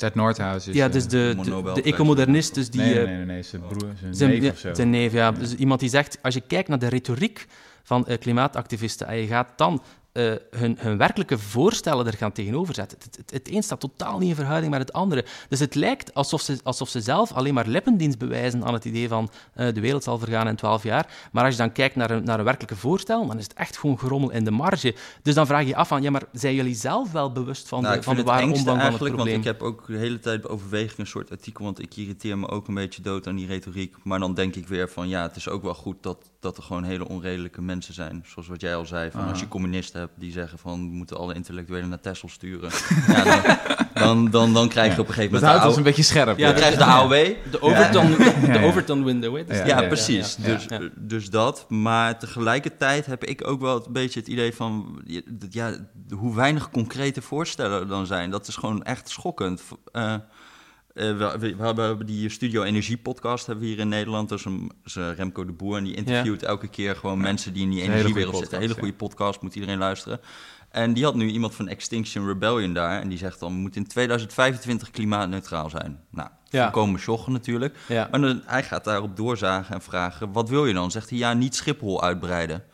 [0.00, 0.74] Ted Nordhaus is...
[0.74, 2.80] ja, eh, dus de, de, de ecomodernist, dus die...
[2.80, 4.74] nee, nee, eh, nee, nee, zijn broer, zijn, zijn, neef of zo.
[4.74, 5.32] zijn neef, ja.
[5.32, 7.46] Dus iemand die zegt, als je kijkt naar de retoriek
[7.82, 9.82] van eh, klimaatactivisten en je gaat dan
[10.20, 12.98] eh, hun, hun werkelijke voorstellen er gaan tegenover zetten.
[13.00, 15.24] Het, het, het een staat totaal niet in verhouding met het andere.
[15.48, 19.08] Dus het lijkt alsof ze, alsof ze zelf alleen maar lippendienst bewijzen aan het idee
[19.08, 21.28] van eh, de wereld zal vergaan in twaalf jaar.
[21.32, 23.78] Maar als je dan kijkt naar een, naar een werkelijke voorstel, dan is het echt
[23.78, 24.94] gewoon gerommel in de marge.
[25.22, 27.82] Dus dan vraag je je af van, ja, maar zijn jullie zelf wel bewust van
[27.82, 29.42] Nou, de, van de ware engste omvang van het eigenlijk, probleem?
[29.42, 32.48] want ik heb ook de hele tijd overweging een soort artikel, want ik irriteer me
[32.48, 33.96] ook een beetje dood aan die retoriek.
[34.02, 36.62] Maar dan denk ik weer van, ja, het is ook wel goed dat, dat er
[36.62, 38.24] gewoon hele onredelijke mensen zijn.
[38.26, 41.16] Zoals wat jij al zei, van als je communisten hebt die zeggen van, we moeten
[41.16, 42.70] alle intellectuelen naar Texel sturen.
[43.24, 43.60] ja,
[43.94, 45.86] dan, dan, dan, dan krijg je op een gegeven Dat moment houdt ons de, een
[45.86, 46.38] beetje scherp.
[46.38, 47.10] Ja, dan krijg je de AOW.
[47.50, 48.62] De Overton, de ja.
[48.62, 50.36] Overton window, Ja, precies.
[50.36, 51.64] Dus, dus dat.
[51.68, 55.02] Maar tegelijkertijd heb ik ook wel een beetje het idee van...
[55.50, 55.76] Ja,
[56.16, 58.30] hoe weinig concrete voorstellen er dan zijn.
[58.30, 59.62] Dat is gewoon echt schokkend.
[59.92, 60.14] Eh,
[60.94, 64.28] eh, we, we, we hebben die Studio Energie podcast hebben we hier in Nederland.
[64.28, 65.76] Dat is, een, is, eh, Remco de Boer.
[65.76, 68.56] En die interviewt elke keer gewoon mensen die in die energiewereld zitten.
[68.56, 70.20] Een hele goede podcast, moet iedereen luisteren.
[70.70, 73.00] En die had nu iemand van Extinction Rebellion daar.
[73.00, 76.00] En die zegt dan, we moeten in 2025 klimaatneutraal zijn.
[76.10, 76.62] Nou, Ja.
[76.62, 77.76] volkomen sjoggen natuurlijk.
[77.88, 78.08] Ja.
[78.10, 80.90] Maar dan, hij gaat daarop doorzagen en vragen: wat wil je dan?
[80.90, 82.64] Zegt hij ja, niet Schiphol uitbreiden.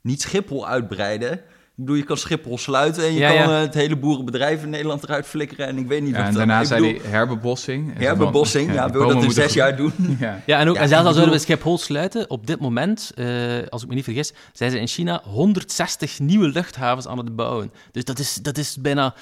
[0.00, 1.40] Niet Schiphol uitbreiden.
[1.80, 3.54] Ik bedoel, je kan Schiphol sluiten en je Ja, kan ja.
[3.56, 5.66] eh, het hele boerenbedrijf in Nederland eruit flikkeren.
[5.66, 7.92] En ik weet niet Ja, wat en dat- daarna zei bedoel, hij herbebossing.
[7.98, 9.92] Herbebossing, ja, die wil dat in zes jaar doen?
[10.20, 10.40] Ja.
[10.46, 13.26] Ja, en, ook, Ja, en zelfs al zouden we Schiphol sluiten, op dit moment, eh,
[13.68, 17.72] als ik me niet vergis, zijn ze in China 160 nieuwe luchthavens aan het bouwen.
[17.92, 19.14] Dus dat is, dat is bijna...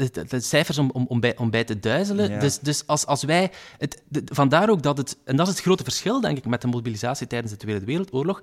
[0.00, 2.30] Het- het cijfers om, om, om, bij, om bij te duizelen.
[2.30, 2.38] Ja.
[2.40, 3.50] Dus, dus als, als wij...
[3.78, 5.16] Het, de- vandaar ook dat het...
[5.24, 8.42] En dat is het grote verschil, denk ik, met de mobilisatie tijdens de Tweede Wereldoorlog.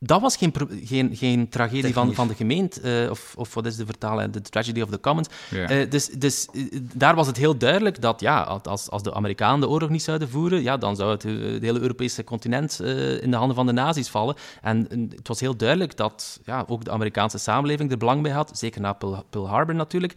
[0.00, 0.52] Dat was geen,
[0.84, 2.16] geen, geen tragedie van, Technisch.
[2.16, 4.32] van de gemeente, eh, of, of wat is de vertaling?
[4.32, 5.28] The Tragedy of the Commons.
[5.50, 5.68] Ja.
[5.68, 6.62] Eh, dus dus eh,
[6.94, 10.28] daar was het heel duidelijk dat ja, als, als de Amerikanen de oorlog niet zouden
[10.28, 12.80] voeren, ja, dan zou het, het hele Europese continent
[13.20, 14.36] in de handen van de nazi's vallen.
[14.62, 18.50] En het was heel duidelijk dat ja, ook de Amerikaanse samenleving er belang bij had,
[18.58, 20.12] zeker na Pearl, Pearl Harbor natuurlijk.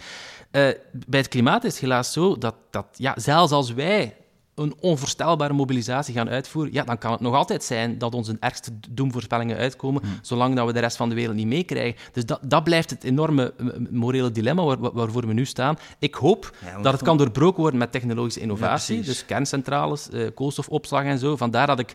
[0.51, 0.67] Eh,
[1.07, 4.15] bij het klimaat is het helaas zo dat, dat ja, zelfs als wij
[4.55, 8.71] een onvoorstelbare mobilisatie gaan uitvoeren, ja, dan kan het nog altijd zijn dat onze ergste
[8.89, 11.99] doemvoorspellingen uitkomen, zolang dat we de rest van de wereld niet meekrijgen.
[12.11, 13.53] Dus dat, dat blijft het enorme
[13.89, 15.75] morele dilemma waar, waar- waarvoor we nu staan.
[15.99, 20.27] Ik hoop Ja, dat het van- kan doorbroken worden met technologische innovatie, dus kerncentrales, eh,
[20.35, 21.35] koolstofopslag en zo.
[21.37, 21.93] Vandaar dat ik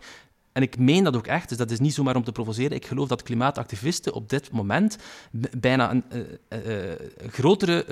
[0.57, 2.77] en ik meen dat ook echt, dus dat is niet zomaar om te provoceren.
[2.77, 4.97] Ik geloof dat klimaatactivisten op dit moment
[5.59, 6.99] bijna een, eh, eh, eh,
[7.29, 7.85] grotere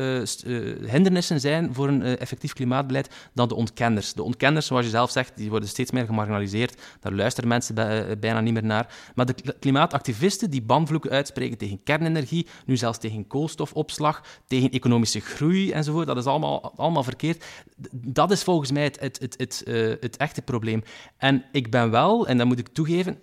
[0.86, 4.12] hindernissen zijn voor een effectief klimaatbeleid dan de ontkenners.
[4.12, 6.80] De ontkenners, zoals je zelf zegt, die worden steeds meer gemarginaliseerd.
[7.00, 8.94] Daar luisteren mensen bij- bijna niet meer naar.
[9.14, 15.20] Maar de kl- klimaatactivisten die banvloeken uitspreken tegen kernenergie, nu zelfs tegen koolstofopslag, tegen economische
[15.20, 17.44] groei enzovoort, dat is allemaal, allemaal verkeerd.
[17.90, 19.62] Dat is volgens mij het, het, het, het,
[20.00, 20.82] het echte probleem.
[21.16, 23.18] En ik ben wel, en dat moet ik toegeven,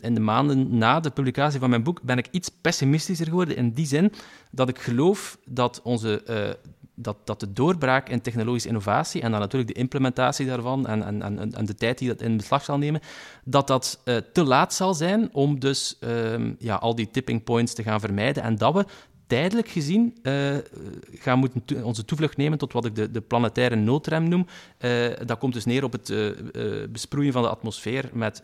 [0.00, 3.70] in de maanden na de publicatie van mijn boek ben ik iets pessimistischer geworden in
[3.70, 4.12] die zin
[4.50, 6.22] dat ik geloof dat onze...
[6.22, 6.50] eh,
[6.94, 11.22] dat, dat de doorbraak in technologische innovatie en dan natuurlijk de implementatie daarvan en, en,
[11.22, 13.00] en, en de tijd die dat in beslag zal nemen,
[13.44, 17.74] dat dat eh, te laat zal zijn om dus ehm, ja, al die tipping points
[17.74, 18.84] te gaan vermijden en dat we
[19.26, 20.56] tijdelijk gezien eh,
[21.12, 24.46] gaan moeten onze toevlucht nemen tot wat ik de, de planetaire noodrem noem.
[24.78, 26.30] Eh, dat komt dus neer op het eh,
[26.90, 28.42] besproeien van de atmosfeer met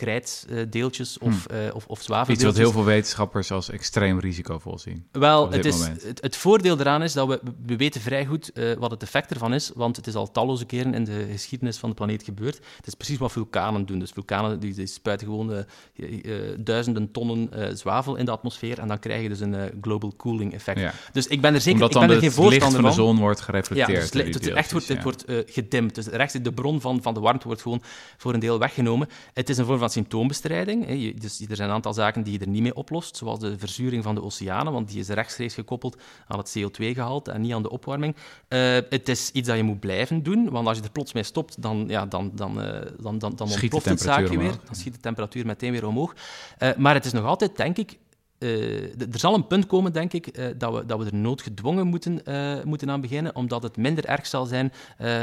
[0.00, 2.56] krijtdeeltjes of, eh of, of Iets wat zwaveldeeltjes.
[2.56, 5.06] heel veel wetenschappers als extreem risicovol zien.
[5.12, 8.72] Wel, het, is, het, het voordeel eraan is dat we, we weten vrij goed eh,
[8.78, 11.88] wat het effect ervan is, want het is al talloze keren in de geschiedenis van
[11.88, 12.60] de planeet gebeurd.
[12.76, 13.98] Het is precies wat vulkanen doen.
[13.98, 18.98] Dus vulkanen die, die spuiten gewoon eh, duizenden tonnen zwavel in de atmosfeer en dan
[18.98, 20.80] krijg je dus een global cooling effect.
[20.80, 20.92] Ja.
[21.12, 22.96] Dus ik ben er zeker Omdat ik ben er het geen licht voorstander van de
[22.96, 23.06] van.
[23.06, 24.12] zon wordt Ja, gereflecteerd.
[24.12, 25.94] dus het, het, echt wordt, het eh, gedimd.
[25.94, 27.82] Dus rechts de bron van, van de warmte wordt gewoon
[28.16, 29.08] voor een deel weggenomen.
[29.34, 30.86] Het is een vorm van symptoombestrijding.
[31.20, 34.02] Dus er zijn een aantal zaken die je er niet mee oplost, zoals de verzuring
[34.02, 37.70] van de oceanen, want die is rechtstreeks gekoppeld aan het CO2-gehalte en niet aan de
[37.70, 38.16] opwarming.
[38.48, 41.22] Eh, het is iets dat je moet blijven doen, want als je er plots mee
[41.22, 44.54] stopt, dan, ja, dan, dan, eh, dan, dan, dan ontploft het zaakje weer.
[44.64, 46.14] Dan schiet de temperatuur meteen weer omhoog.
[46.58, 47.98] Eh, maar het is nog altijd, denk ik,
[48.40, 52.22] er zal een punt komen, denk ik, dat, we, dat we er noodgedwongen moeten,
[52.64, 54.72] moeten aan beginnen, omdat het minder erg zal zijn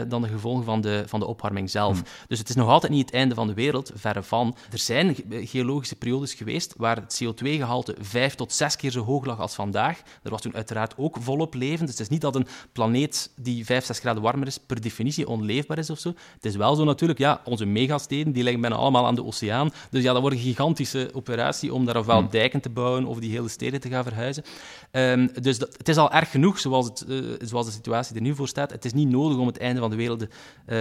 [0.07, 1.93] dan de gevolgen van de, van de opwarming zelf.
[1.93, 2.05] Hmm.
[2.27, 4.55] Dus het is nog altijd niet het einde van de wereld, verre van.
[4.71, 9.39] Er zijn geologische periodes geweest waar het CO2-gehalte vijf tot zes keer zo hoog lag
[9.39, 10.01] als vandaag.
[10.23, 11.85] Er was toen uiteraard ook volop leven.
[11.85, 15.27] Dus het is niet dat een planeet die vijf, zes graden warmer is, per definitie
[15.27, 16.13] onleefbaar is of zo.
[16.33, 19.71] Het is wel zo natuurlijk, ja, onze megasteden, die liggen bijna allemaal aan de oceaan.
[19.89, 22.29] Dus ja, dat wordt een gigantische operatie om daar ofwel hmm.
[22.29, 24.43] dijken te bouwen of die hele steden te gaan verhuizen.
[24.91, 28.35] Um, dus het is al erg genoeg zoals, het, uh, zoals de situatie er nu
[28.35, 28.71] voor staat.
[28.71, 30.27] Het is niet nodig om het einde van de wereld uh,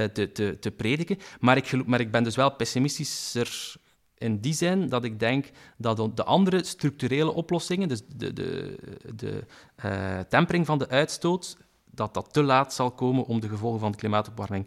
[0.04, 1.18] te, te, te prediken.
[1.40, 3.74] Maar ik, maar ik ben dus wel pessimistischer
[4.18, 8.78] in die zin dat ik denk dat de andere structurele oplossingen, dus de, de,
[9.14, 9.44] de
[9.84, 11.56] uh, tempering van de uitstoot,
[11.90, 14.66] dat dat te laat zal komen om de gevolgen van de klimaatopwarming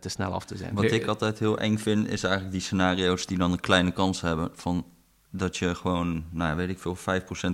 [0.00, 0.74] te snel af te zijn.
[0.74, 4.20] Wat ik altijd heel eng vind, is eigenlijk die scenario's die dan een kleine kans
[4.20, 4.84] hebben van
[5.30, 7.00] dat je gewoon, nou weet ik veel, 5%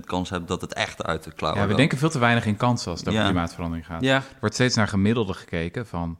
[0.05, 2.57] kans hebt dat het echt uit de klauwen Ja, we denken veel te weinig in
[2.57, 4.01] kansen als het over klimaatverandering gaat.
[4.01, 4.15] Ja.
[4.15, 6.17] Er wordt steeds naar gemiddelde gekeken van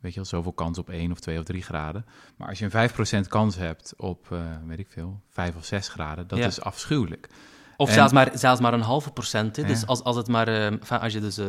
[0.00, 2.06] weet je wel, zoveel kans op 1 of 2 of 3 graden.
[2.36, 5.88] Maar als je een 5% kans hebt op, uh, weet ik veel, 5 of 6
[5.88, 7.28] graden, dat is afschuwelijk.
[7.76, 9.56] Of zelfs, maar, zelfs maar een halve procent.
[9.56, 9.64] Hè.
[9.64, 11.46] Dus als, als, het maar, enfin, als je dus uh,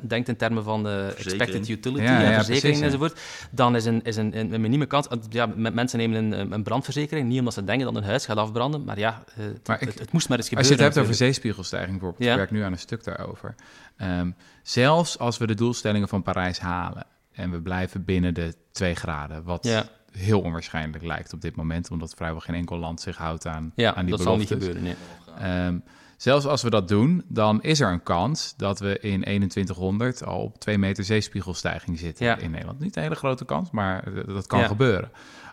[0.00, 3.20] denkt in termen van uh, expected utility ja, en verzekering enzovoort,
[3.50, 5.08] dan is een, is een, een, een minieme kans.
[5.28, 8.84] Ja, mensen nemen een, een brandverzekering, niet omdat ze denken dat hun huis gaat afbranden,
[8.84, 10.70] maar ja, het, maar ik, het, het, moest maar eens gebeuren.
[10.70, 13.54] Als je het hebt over zeespiegelstijging bijvoorbeeld, ik werk nu aan een stuk daarover.
[14.02, 18.94] Um, zelfs als we de doelstellingen van Parijs halen, en we blijven binnen de 2
[18.94, 19.44] graden.
[19.44, 19.68] Wat
[20.10, 23.94] heel onwaarschijnlijk lijkt op dit moment, omdat vrijwel geen enkel land zich houdt aan, ja,
[23.94, 24.48] aan die dat beloftes.
[24.48, 24.96] zal niet gebeuren.
[25.40, 25.66] Nee.
[25.66, 25.82] Um,
[26.16, 30.42] zelfs als we dat doen, dan is er een kans dat we in 2100 al
[30.42, 32.36] op 2 meter zeespiegelstijging zitten ja.
[32.36, 32.80] in Nederland.
[32.80, 35.10] Niet een hele grote kans, maar dat kan gebeuren.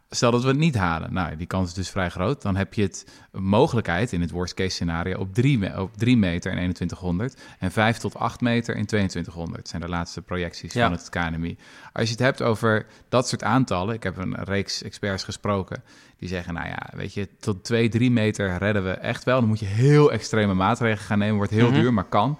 [0.10, 2.42] Stel dat we het niet halen, nou, die kans is dus vrij groot.
[2.42, 6.52] Dan heb je het mogelijkheid in het worst case scenario op 3 op drie meter
[6.52, 9.62] in 2100 en 5 tot 8 meter in 2200.
[9.62, 11.58] Dat zijn de laatste projecties van het KNMI.
[11.94, 15.84] Als je het hebt over dat soort aantallen, ik heb een reeks experts gesproken,
[16.18, 19.40] die zeggen, nou ja, weet je, tot 2, 3 meter redden we echt wel.
[19.40, 21.80] Dan moet je heel extreme maatregelen gaan nemen, wordt heel mhm.
[21.80, 22.40] duur, maar kan.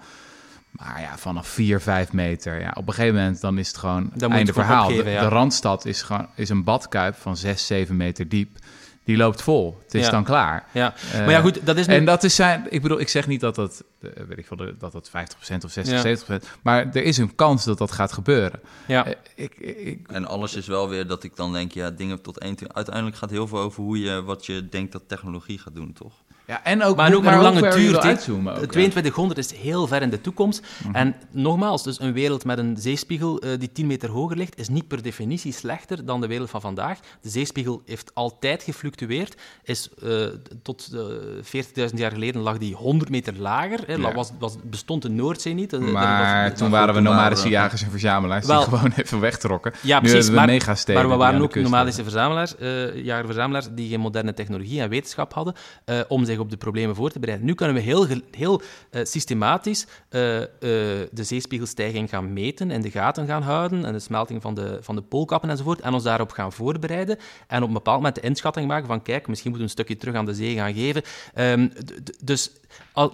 [0.70, 4.10] Maar ja, vanaf 4, 5 meter, ja, op een gegeven moment dan is het gewoon
[4.14, 4.88] dan einde verhaal.
[4.88, 8.58] de, de, Randstad is, gewoon, is een badkuip van 6, 7 meter diep.
[9.08, 9.78] Die loopt vol.
[9.84, 10.66] Het is dan klaar.
[10.72, 10.94] Ja.
[11.06, 12.66] Uh, maar ja, goed, dat is En dat is zijn...
[12.68, 15.12] Ik bedoel, ik zeg niet dat dat, uh, weet ik veel, dat dat 50%
[15.64, 16.38] of 60, ja.
[16.40, 16.44] 70%...
[16.62, 18.60] Maar er is een kans dat dat gaat gebeuren.
[18.86, 19.06] Ja.
[19.06, 22.38] Uh, ik, ik, en alles is wel weer dat ik dan denk, ja, dingen tot
[22.38, 22.74] één...
[22.74, 26.14] Uiteindelijk gaat heel veel over hoe je, wat je denkt dat technologie gaat doen, toch?
[26.48, 27.98] Ja, en ook, maar ook maar hoe lange duurt.
[27.98, 30.66] Uitzoomen ook, 2200 is heel ver in de toekomst.
[30.84, 30.94] Mhm.
[30.94, 34.68] En nogmaals, dus een wereld met een zeespiegel uh, die 10 meter hoger ligt, is
[34.68, 36.98] niet per definitie slechter dan de wereld van vandaag.
[37.20, 39.36] De zeespiegel heeft altijd gefluctueerd.
[39.62, 40.26] Is, uh,
[40.62, 43.80] tot uh, 40.000 jaar geleden lag die 100 meter lager.
[43.86, 44.14] Hè, ja.
[44.14, 45.80] was, was, bestond de Noordzee niet.
[45.80, 49.72] Maar was, toen waren we nomadische jagers en verzamelaars wel, die gewoon even wegtrokken.
[49.82, 50.28] Ja, nu precies.
[50.28, 50.46] We maar,
[50.86, 55.54] maar we waren ook nomadische verzamelaars, uh, jager-verzamelaars, die geen moderne technologie en wetenschap hadden
[55.86, 57.46] uh, om zich op de problemen voor te bereiden.
[57.46, 58.60] Nu kunnen we heel, heel
[58.90, 63.98] uh, systematisch uh, uh, de zeespiegelstijging gaan meten, in de gaten gaan houden, en de
[63.98, 67.18] smelting van de, van de poolkappen enzovoort, en ons daarop gaan voorbereiden.
[67.46, 69.96] En op een bepaald moment de inschatting maken van, kijk, misschien moeten we een stukje
[69.96, 71.02] terug aan de zee gaan geven.
[71.34, 71.72] Um,
[72.24, 72.50] dus
[72.92, 73.12] al,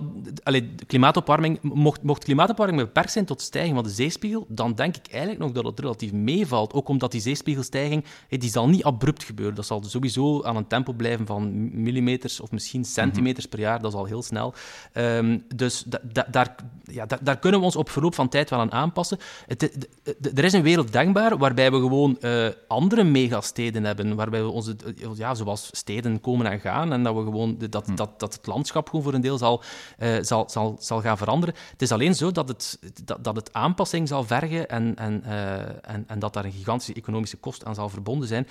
[0.87, 5.41] klimaatopwarming, mocht, mocht klimaatopwarming beperkt zijn tot stijging van de zeespiegel, dan denk ik eigenlijk
[5.41, 6.73] nog dat het relatief meevalt.
[6.73, 9.55] Ook omdat die zeespiegelstijging, die zal niet abrupt gebeuren.
[9.55, 13.14] Dat zal sowieso aan een tempo blijven van millimeters of misschien centimeters
[13.49, 13.81] per jaar.
[13.81, 14.55] Dat is al heel snel.
[14.93, 18.51] Um, dus da, da, daar, ja, da, daar kunnen we ons op verloop van tijd
[18.51, 19.19] wel aan aanpassen.
[19.47, 19.89] Het, de,
[20.19, 24.49] de, er is een wereld denkbaar waarbij we gewoon uh, andere megasteden hebben, waarbij we
[24.49, 24.77] onze,
[25.15, 28.89] ja, zoals steden komen en gaan, en dat, we gewoon, dat, dat, dat het landschap
[28.89, 29.63] gewoon voor een deel zal,
[29.99, 31.55] uh, zal, zal, zal gaan veranderen.
[31.71, 35.53] Het is alleen zo dat het, dat, dat het aanpassing zal vergen en, en, uh,
[35.63, 38.49] en, en dat daar een gigantische economische kost aan zal verbonden zijn.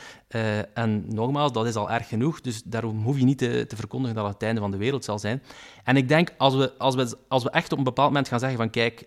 [0.74, 4.16] En nogmaals, dat is al erg genoeg, dus daarom hoef je niet te, te verkondigen
[4.16, 5.44] dat het het van de wereld zal zijn.
[5.84, 8.40] En ik denk, als we, als we, als we echt op een bepaald moment gaan
[8.40, 9.06] zeggen van kijk,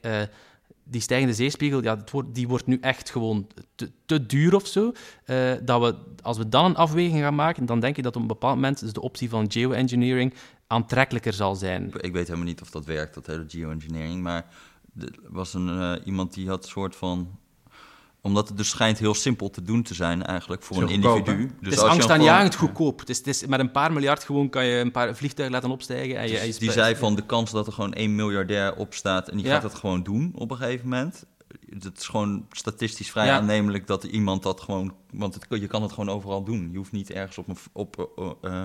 [0.89, 4.93] die stijgende zeespiegel, ja, wordt, die wordt nu echt gewoon te, te duur of zo.
[5.27, 8.23] Uh, dat we, als we dan een afweging gaan maken, dan denk ik dat op
[8.23, 10.35] een bepaald moment dus de optie van geoengineering
[10.67, 11.93] aantrekkelijker zal zijn.
[12.01, 14.47] Ik weet helemaal niet of dat werkt, dat hele geoengineering, maar
[15.01, 17.39] er was een, uh, iemand die had een soort van
[18.27, 21.37] omdat het dus schijnt heel simpel te doen te zijn eigenlijk voor een individu.
[21.61, 22.75] Dus het is angstaanjagend gewoon...
[22.75, 22.99] goedkoop.
[22.99, 25.71] Het is, het is, met een paar miljard gewoon kan je een paar vliegtuigen laten
[25.71, 26.19] opstijgen.
[26.19, 29.37] En je, dus die zei van de kans dat er gewoon één miljardair opstaat en
[29.37, 29.53] die ja.
[29.53, 31.25] gaat het gewoon doen op een gegeven moment.
[31.69, 33.37] Het is gewoon statistisch vrij ja.
[33.37, 34.95] aannemelijk dat iemand dat gewoon...
[35.11, 36.69] Want het, je kan het gewoon overal doen.
[36.73, 37.57] Je hoeft niet ergens op een...
[37.73, 38.11] Op,
[38.43, 38.63] uh,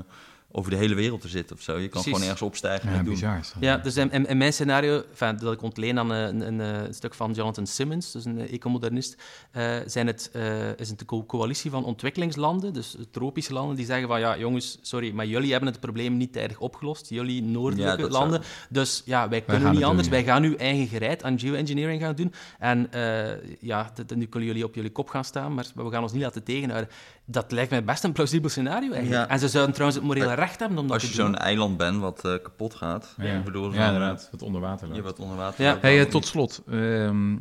[0.51, 1.71] over de hele wereld te zitten of zo.
[1.73, 2.05] Je kan Precies.
[2.11, 3.13] gewoon ergens opstijgen en Ja, doen.
[3.13, 3.39] bizar.
[3.59, 6.61] Ja, dus in, in, in mijn scenario, enfin, dat ik ontleen aan eh, een, een,
[6.61, 9.17] eh, een stuk van Jonathan Simmons, dus een eh, ecomodernist,
[9.51, 13.85] eh, zijn het, eh, is het een co- coalitie van ontwikkelingslanden, dus tropische landen, die
[13.85, 17.49] zeggen van ja, jongens, sorry, maar jullie hebben het probleem niet tijdig opgelost, jullie Ja,
[17.51, 18.41] noordelijke zou- landen.
[18.69, 20.07] Dus ja, wij kunnen niet anders.
[20.07, 20.23] doen, ja.
[20.23, 22.33] Wij gaan nu eigen gereid aan geoengineering gaan doen.
[22.59, 26.11] En eh, ja, nu kunnen jullie op jullie kop gaan staan, maar we gaan ons
[26.13, 26.89] niet laten tegenhouden.
[27.31, 29.25] Dat lijkt mij best een plausibel scenario eigenlijk.
[29.25, 29.33] Ja.
[29.33, 31.99] En ze zouden trouwens het morele recht hebben om dat Als je zo'n eiland bent
[31.99, 33.13] wat eh, kapot gaat.
[33.17, 34.27] Ja, Ik bedoel, ja zo'n, inderdaad.
[34.31, 35.01] Wat onder water loopt.
[35.01, 35.63] wat onder water.
[35.63, 35.77] Ja.
[35.81, 36.61] Hey, eh, tot slot.
[36.69, 37.31] ehm,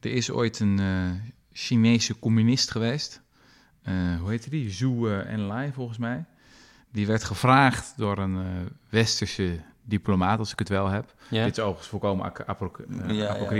[0.00, 1.10] er is ooit een eh,
[1.52, 3.22] Chinese communist geweest.
[3.82, 4.70] Eh, hoe heette die?
[4.70, 6.24] Zhu eh, Enlai, volgens mij.
[6.92, 8.44] Die werd gevraagd door een eh,
[8.88, 11.14] westerse diplomaat, als ik het wel heb.
[11.28, 11.44] Ja.
[11.44, 12.24] Dit is overigens volkomen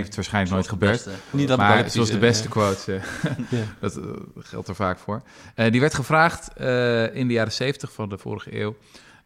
[0.01, 1.07] eh, is waarschijnlijk nooit gebeurd.
[1.31, 2.49] Niet dat maar zoals de eh, beste ja.
[2.49, 4.03] quote, eh, dat eh,
[4.37, 5.21] geldt er vaak voor.
[5.55, 8.75] Eh, die werd gevraagd eh, in de jaren 70 van de vorige eeuw.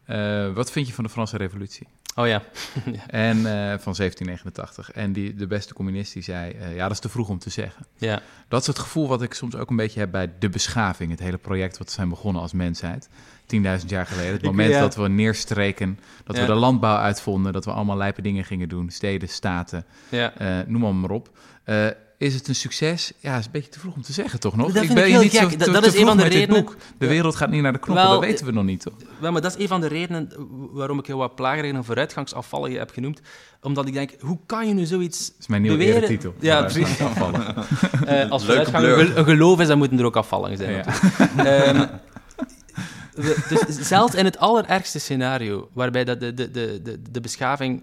[0.04, 1.86] eh, wat vind je van de Franse Revolutie?
[2.14, 2.42] Oh ja.
[3.06, 4.90] En eh, van 1789.
[4.90, 7.50] En die, de beste communist die zei: eh, Ja, dat is te vroeg om te
[7.50, 7.86] zeggen.
[7.96, 8.20] ja.
[8.48, 11.10] Dat is het gevoel wat ik soms ook een beetje heb bij de beschaving.
[11.10, 13.08] Het hele project wat we zijn begonnen als mensheid.
[13.80, 14.32] 10.000 jaar geleden.
[14.32, 14.80] Het Ik- moment ja.
[14.80, 15.98] dat we neerstreken.
[16.24, 16.42] Dat Ja.
[16.42, 17.52] we de landbouw uitvonden.
[17.52, 18.90] Dat we allemaal lijpe dingen gingen doen.
[18.90, 20.34] Steden, staten, ja.
[20.36, 21.30] eh, noem maar, maar op.
[21.64, 21.86] Eh,
[22.18, 23.12] is het een succes?
[23.20, 24.72] Ja, is een beetje te vroeg om te zeggen, toch nog?
[24.72, 26.22] Dat ik ben heel je niet zo Dat- te- dat te is een van de
[26.22, 26.76] met dit redenen- boek.
[26.98, 28.92] De wereld gaat niet naar de knoppen, Wel, dat weten we nog niet, toch?
[29.18, 30.32] Wel, maar dat is een van de redenen
[30.72, 33.20] waarom ik heel wat plagerigen en vooruitgangsafvallige heb genoemd.
[33.60, 36.02] Omdat ik denk, hoe kan je nu zoiets Dat is mijn nieuwe beweren?
[36.02, 36.34] eretitel.
[36.40, 36.98] Ja, precies.
[38.06, 40.84] eh, als vooruitgang een gel- een geloof is, dan moeten er ook afvallingen zijn.
[41.34, 42.00] Ja.
[43.48, 47.82] Dus zelfs in het allerergste scenario, waarbij dat de, de, de, de, de beschaving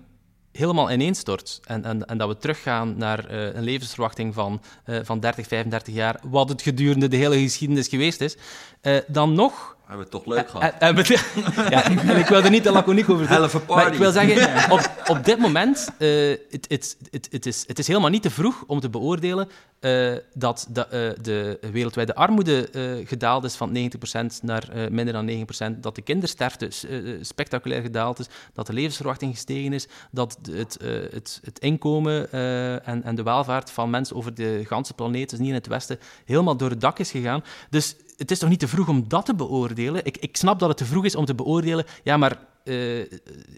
[0.51, 5.19] helemaal ineenstort en, en, en dat we teruggaan naar eh, een levensverwachting van, eh, van
[5.19, 8.37] 30, 35 jaar, wat het gedurende de hele geschiedenis geweest is,
[8.81, 9.77] eh, dan nog...
[9.89, 10.73] Hebben we het toch leuk eh, gehad.
[10.79, 14.11] eh, eh, ja, en ik wil er niet te laconiek over a Maar ik wil
[14.11, 16.95] zeggen, op, op dit moment, het
[17.29, 19.49] het is, het is helemaal niet te vroeg om te beoordelen
[20.33, 22.69] dat de, de wereldwijde armoede
[23.05, 23.81] gedaald is van 90%
[24.41, 26.69] naar minder dan 9%, dat de kindersterfte
[27.21, 30.77] spectaculair gedaald is, dat de levensverwachting gestegen is, dat het,
[31.11, 32.31] het, het inkomen
[32.83, 35.99] en, en de welvaart van mensen over de ganse planeet, dus niet in het Westen,
[36.25, 37.43] helemaal door het dak is gegaan.
[37.69, 40.05] Dus het is toch niet te vroeg om dat te beoordelen?
[40.05, 43.05] Ik, ik snap dat het te vroeg is om te beoordelen, ja, maar eh,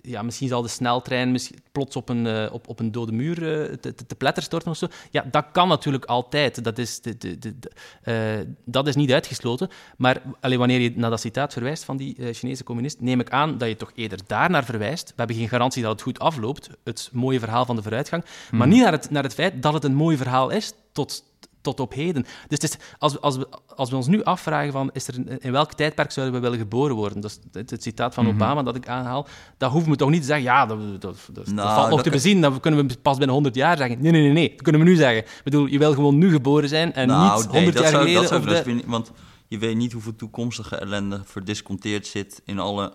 [0.01, 1.39] ja, misschien zal de sneltrein
[1.71, 4.71] plots op een, eh, op, op een dode muur eh, te, te, te pletter storten
[4.71, 4.87] of zo.
[5.09, 6.63] Ja, dat kan natuurlijk altijd.
[6.63, 9.69] Dat is, de, de, de, dat is niet uitgesloten.
[9.97, 13.57] Maar alleen wanneer je naar dat citaat verwijst van die Chinese communist, neem ik aan
[13.57, 15.07] dat je toch eerder daarnaar verwijst.
[15.07, 18.67] We hebben geen garantie dat het goed afloopt, het mooie verhaal van de vooruitgang, maar
[18.67, 21.23] niet naar het, naar het feit dat het een mooi verhaal is tot,
[21.61, 22.21] tot op heden.
[22.23, 25.15] Dus het is, als, we, als, we, als we ons nu afvragen van is er
[25.17, 28.27] een- in welk tijdperk zouden we willen geboren worden, dat is het, het citaat van
[28.27, 31.17] Obama dat ik aanhaal, dat hoeven we toch niet te zeggen, ja, dat, dat, dat,
[31.31, 34.01] dat Nou, valt nog te bezien, dat kunnen we pas binnen 100 jaar zeggen.
[34.01, 35.17] Nee, nee, nee, nee, dat kunnen we nu zeggen.
[35.23, 37.91] Ik bedoel, je wil gewoon nu geboren zijn en nou, niet 100 nee, dat jaar
[37.91, 38.37] zou, geleden.
[38.37, 39.11] of de- want
[39.47, 42.93] je weet niet hoeveel toekomstige ellende verdisconteerd zit in alle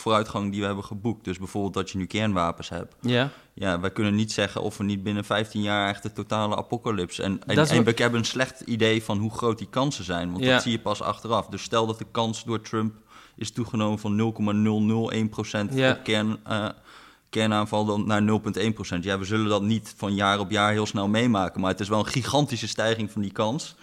[0.00, 1.24] vooruitgang die we hebben geboekt.
[1.24, 2.94] Dus bijvoorbeeld dat je nu kernwapens hebt.
[3.00, 6.56] Ja, Ja, wij kunnen niet zeggen of we niet binnen 15 jaar echt de totale
[6.56, 7.22] apocalypse.
[7.22, 10.32] En, en, en we hebben een slecht idee van hoe groot die kansen zijn.
[10.32, 10.52] Want Ja.
[10.52, 11.46] dat zie je pas achteraf.
[11.46, 12.94] Dus stel dat de kans door Trump
[13.36, 14.16] is toegenomen van
[15.70, 15.90] 0,001% Ja.
[15.90, 16.68] op kern, eh,
[17.30, 19.04] kernaanval dan naar 0,1%.
[19.04, 21.60] Ja, we zullen dat niet van jaar op jaar heel snel meemaken.
[21.60, 23.74] Maar het is wel een gigantische stijging van die kans.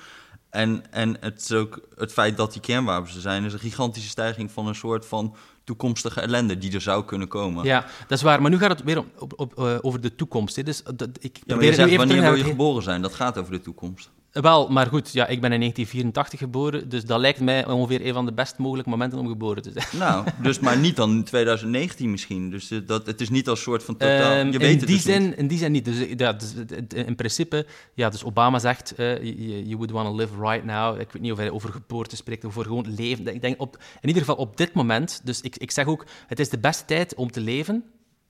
[0.54, 4.10] En, en het, is ook, het feit dat die kernwapens er zijn, is een gigantische
[4.10, 7.66] stijging van een soort van toekomstige ellende die er zou kunnen komen.
[7.66, 8.42] ja, dat is waar.
[8.42, 10.56] Maar nu gaat het weer op, op, op, eh, over de toekomst.
[10.56, 10.64] Hè.
[10.64, 13.02] Dus, dat, ik Ja, maar je zegt, wanneer wil je geboren zijn?
[13.02, 14.12] Dat gaat over de toekomst.
[14.42, 18.14] Wel, maar goed, ja, ik ben in 1984 geboren, dus dat lijkt mij ongeveer een
[18.14, 19.86] van de best mogelijke momenten om geboren te zijn.
[19.98, 22.50] Nou, dus maar niet dan in 2019 misschien.
[22.50, 24.32] Dus eh, dat, het is niet als soort van totaal...
[24.32, 25.36] Ehm, je weet in, het die dus zin, niet.
[25.38, 25.86] in die zin niet.
[25.86, 29.92] Dus, eh, ja, dus, het- in principe, ja, dus Obama zegt, eh, you, you would
[29.92, 31.00] want to live right now.
[31.00, 33.28] Ik weet niet of hij over geboorte spreekt, of over gewoon leven.
[33.36, 36.40] Ik denk op, in ieder geval op dit moment, dus ik, ik zeg ook, het
[36.40, 37.84] is de beste tijd om te leven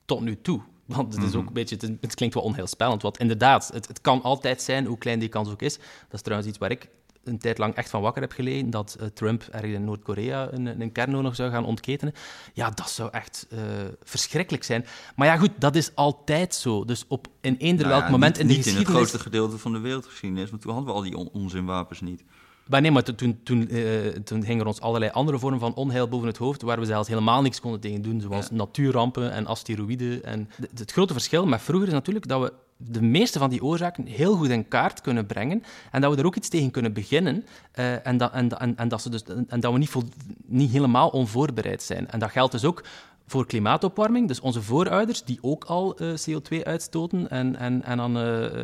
[0.06, 0.62] tot nu toe.
[0.86, 4.02] Want het is ook een beetje, het, het klinkt wel onheilspellend, want inderdaad, het, het
[4.02, 5.78] kan altijd zijn, hoe klein die kans ook is.
[5.78, 6.90] Dat is trouwens iets waar ik
[7.24, 10.82] een tijd lang echt van wakker heb gelegen, dat eh, Trump ergens in Noord-Korea een,
[10.82, 12.14] een kernoorlog zou gaan ontketenen.
[12.54, 13.60] Ja, dat zou echt eh,
[14.04, 14.86] verschrikkelijk zijn.
[15.16, 16.86] Maar ja, goed, dat is altijd zo.
[16.86, 19.20] Dus op in eender Nou welk ja, moment niet, in de niet in het grootste
[19.20, 20.50] gedeelte van de wereldgeschiedenis.
[20.50, 22.24] Want toen hadden we al die on- onzinwapens niet.
[22.68, 26.08] Maar nee, maar toen, toen, eh, toen gingen er ons allerlei andere vormen van onheil
[26.08, 30.24] boven het hoofd, waar we zelfs helemaal niks konden tegen doen, zoals natuurrampen en asteroïden.
[30.24, 34.06] En het grote verschil met vroeger is natuurlijk dat we de meeste van die oorzaken
[34.06, 37.46] heel goed in kaart kunnen brengen en dat we er ook iets tegen kunnen beginnen
[37.72, 40.04] eh, en, dat, en, en, en, dat ze dus, en dat we niet, vol,
[40.46, 42.10] niet helemaal onvoorbereid zijn.
[42.10, 42.84] En dat geldt dus ook
[43.28, 44.28] voor klimaatopwarming.
[44.28, 48.24] Dus onze voorouders, die ook al eh, CO2 uitstoten en, en, en aan eh,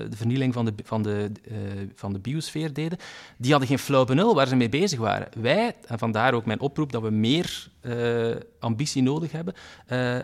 [0.10, 1.56] de vernieling van de, van, de, eh,
[1.96, 2.98] van de biosfeer deden,
[3.38, 5.28] die hadden geen flauw benul waar ze mee bezig waren.
[5.42, 7.68] Wij, en vandaar ook mijn oproep dat we meer
[8.60, 9.54] ambitie nodig hebben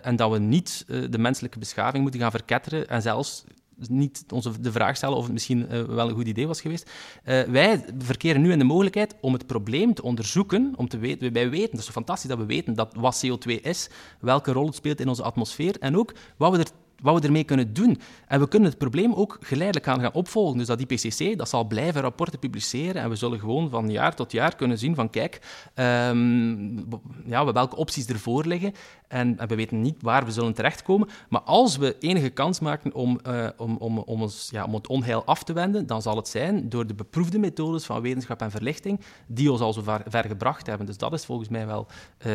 [0.02, 3.44] en dat we niet de menselijke beschaving moeten gaan verketteren en zelfs
[3.88, 6.90] niet onze de vraag stellen of het misschien eh, wel een goed idee was geweest.
[7.22, 11.32] Eh, wij verkeren nu in de mogelijkheid om het probleem te onderzoeken, om te weten,
[11.32, 13.88] wij weten, dat is zo fantastisch dat we weten dat wat CO2 is,
[14.20, 16.70] welke rol het speelt in onze atmosfeer en ook wat we er
[17.02, 18.00] wat we ermee kunnen doen.
[18.26, 20.58] En we kunnen het probleem ook geleidelijk gaan, gaan opvolgen.
[20.58, 24.32] Dus dat IPCC dat zal blijven rapporten publiceren en we zullen gewoon van jaar tot
[24.32, 25.40] jaar kunnen zien van kijk,
[25.74, 26.76] ehm,
[27.24, 28.72] ja, welke opties ervoor liggen.
[29.08, 31.08] En, en we weten niet waar we zullen terechtkomen.
[31.28, 34.86] Maar als we enige kans maken om, eh, om, om, om, ons, ja, om het
[34.86, 38.50] onheil af te wenden, dan zal het zijn door de beproefde methodes van wetenschap en
[38.50, 40.86] verlichting die ons al zo ver, ver gebracht hebben.
[40.86, 41.86] Dus dat is volgens mij wel...
[42.18, 42.30] eh,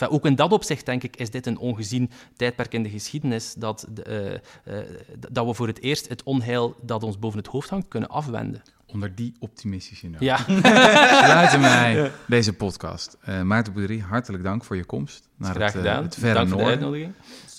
[0.00, 3.54] Enfin, ook in dat opzicht, denk ik, is dit een ongezien tijdperk in de geschiedenis
[3.54, 4.86] dat, de, eh, eh,
[5.30, 8.62] dat we voor het eerst het onheil dat ons boven het hoofd hangt kunnen afwenden.
[8.86, 10.36] Onder die optimistische noot Ja,
[11.24, 13.16] sluiten wij deze podcast.
[13.20, 16.02] Eh, Maarten Boerderie, hartelijk dank voor je komst naar graag het, gedaan.
[16.02, 16.82] het verre Dank voor de noorden.
[16.82, 17.14] uitnodiging.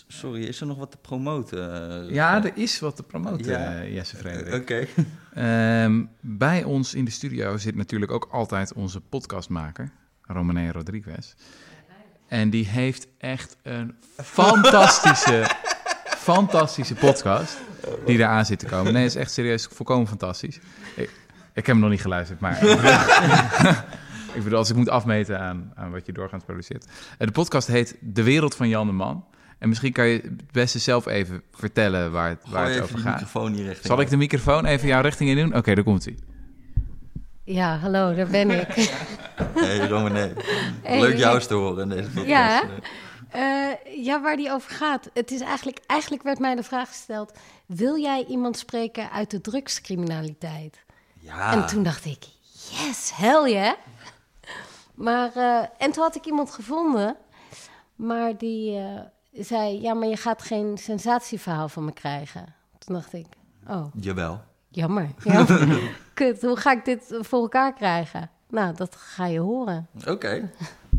[0.07, 1.59] Sorry, is er nog wat te promoten?
[2.13, 3.83] Ja, er is wat te promoten, Ja.
[3.85, 4.61] Jesse Frederik.
[4.61, 4.85] Oké.
[5.33, 11.33] Ehm, bij ons in de studio zit natuurlijk ook altijd onze podcastmaker, Romane Rodriguez.
[12.31, 15.49] En die heeft echt een fantastische,
[16.31, 17.57] fantastische podcast
[18.05, 18.93] die eraan zit te komen.
[18.93, 20.59] Nee, is echt serieus volkomen fantastisch.
[20.95, 21.09] Ik,
[21.53, 22.63] ik heb hem nog niet geluisterd, maar
[24.35, 26.85] ik bedoel, als ik moet afmeten aan, aan wat je doorgaans produceert.
[27.17, 29.25] Eh, De podcast heet De Wereld van Jan de Man.
[29.59, 32.83] En misschien kan je het beste zelf even vertellen waar het, waar Gooi het even
[32.83, 33.13] over gaat.
[33.13, 33.85] microfoon hier richting.
[33.85, 35.55] Zal ik de microfoon even jouw richting in doen?
[35.55, 36.15] Oké, daar komt hij.
[37.43, 38.67] Ja, hallo, daar ben ik.
[39.35, 40.33] Hey, Romane.
[40.83, 42.27] Hey, Leuk jou eens te horen in deze podcast.
[42.27, 42.63] Ja,
[43.29, 45.09] Eh, ja, waar die over gaat.
[45.13, 49.41] Het is eigenlijk, eigenlijk werd mij de vraag gesteld: wil jij iemand spreken uit de
[49.41, 50.83] drugscriminaliteit?
[51.19, 51.51] Ja.
[51.51, 52.23] En toen dacht ik:
[52.69, 53.73] yes, hell yeah.
[54.95, 57.15] Maar, eh, en toen had ik iemand gevonden,
[57.95, 58.99] maar die eh,
[59.31, 62.55] zei: ja, maar je gaat geen sensatieverhaal van me krijgen.
[62.77, 63.25] Toen dacht ik:
[63.67, 64.41] oh, Jawel.
[64.69, 65.09] jammer.
[65.23, 65.79] jammer.
[66.13, 68.29] Kut, hoe ga ik dit voor elkaar krijgen?
[68.51, 69.87] Nou, dat ga je horen.
[70.07, 70.51] Oké.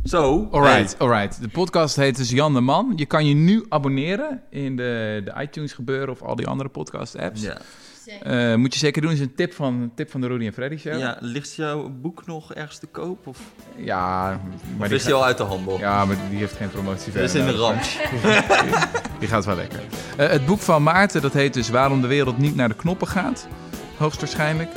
[0.04, 0.48] Zo.
[0.50, 1.40] Alright, alright.
[1.40, 2.92] De podcast heet dus Jan de Man.
[2.96, 7.18] Je kan je nu abonneren in de, de iTunes gebeuren of al die andere podcast
[7.18, 7.42] apps.
[7.42, 7.56] Ja.
[8.22, 9.10] Eh, moet je zeker doen.
[9.12, 10.98] is een tip van, een tip van de Rudy en Freddy show.
[10.98, 11.16] ja.
[11.20, 13.26] Ligt jouw boek nog ergens te koop?
[13.26, 13.38] Of,
[13.76, 15.78] Ja, maar of die, is die al uit de handel?
[15.78, 17.80] ja, maar die heeft geen promotie Dat is in de ramp.
[19.18, 19.80] Die gaat wel lekker.
[20.16, 23.08] Eh, het boek van Maarten, dat heet dus Waarom de wereld niet naar de knoppen
[23.08, 23.46] gaat.
[23.96, 24.70] Hoogstwaarschijnlijk.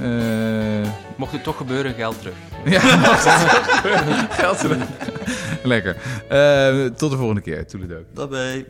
[0.00, 2.34] Eh, Mocht het toch gebeuren, geld terug.
[2.64, 2.80] ja,
[4.40, 4.78] geld terug.
[5.62, 5.96] Lekker.
[6.28, 7.66] Eh, tot de volgende keer.
[7.66, 8.06] Toedeledokie.
[8.14, 8.66] Dat ben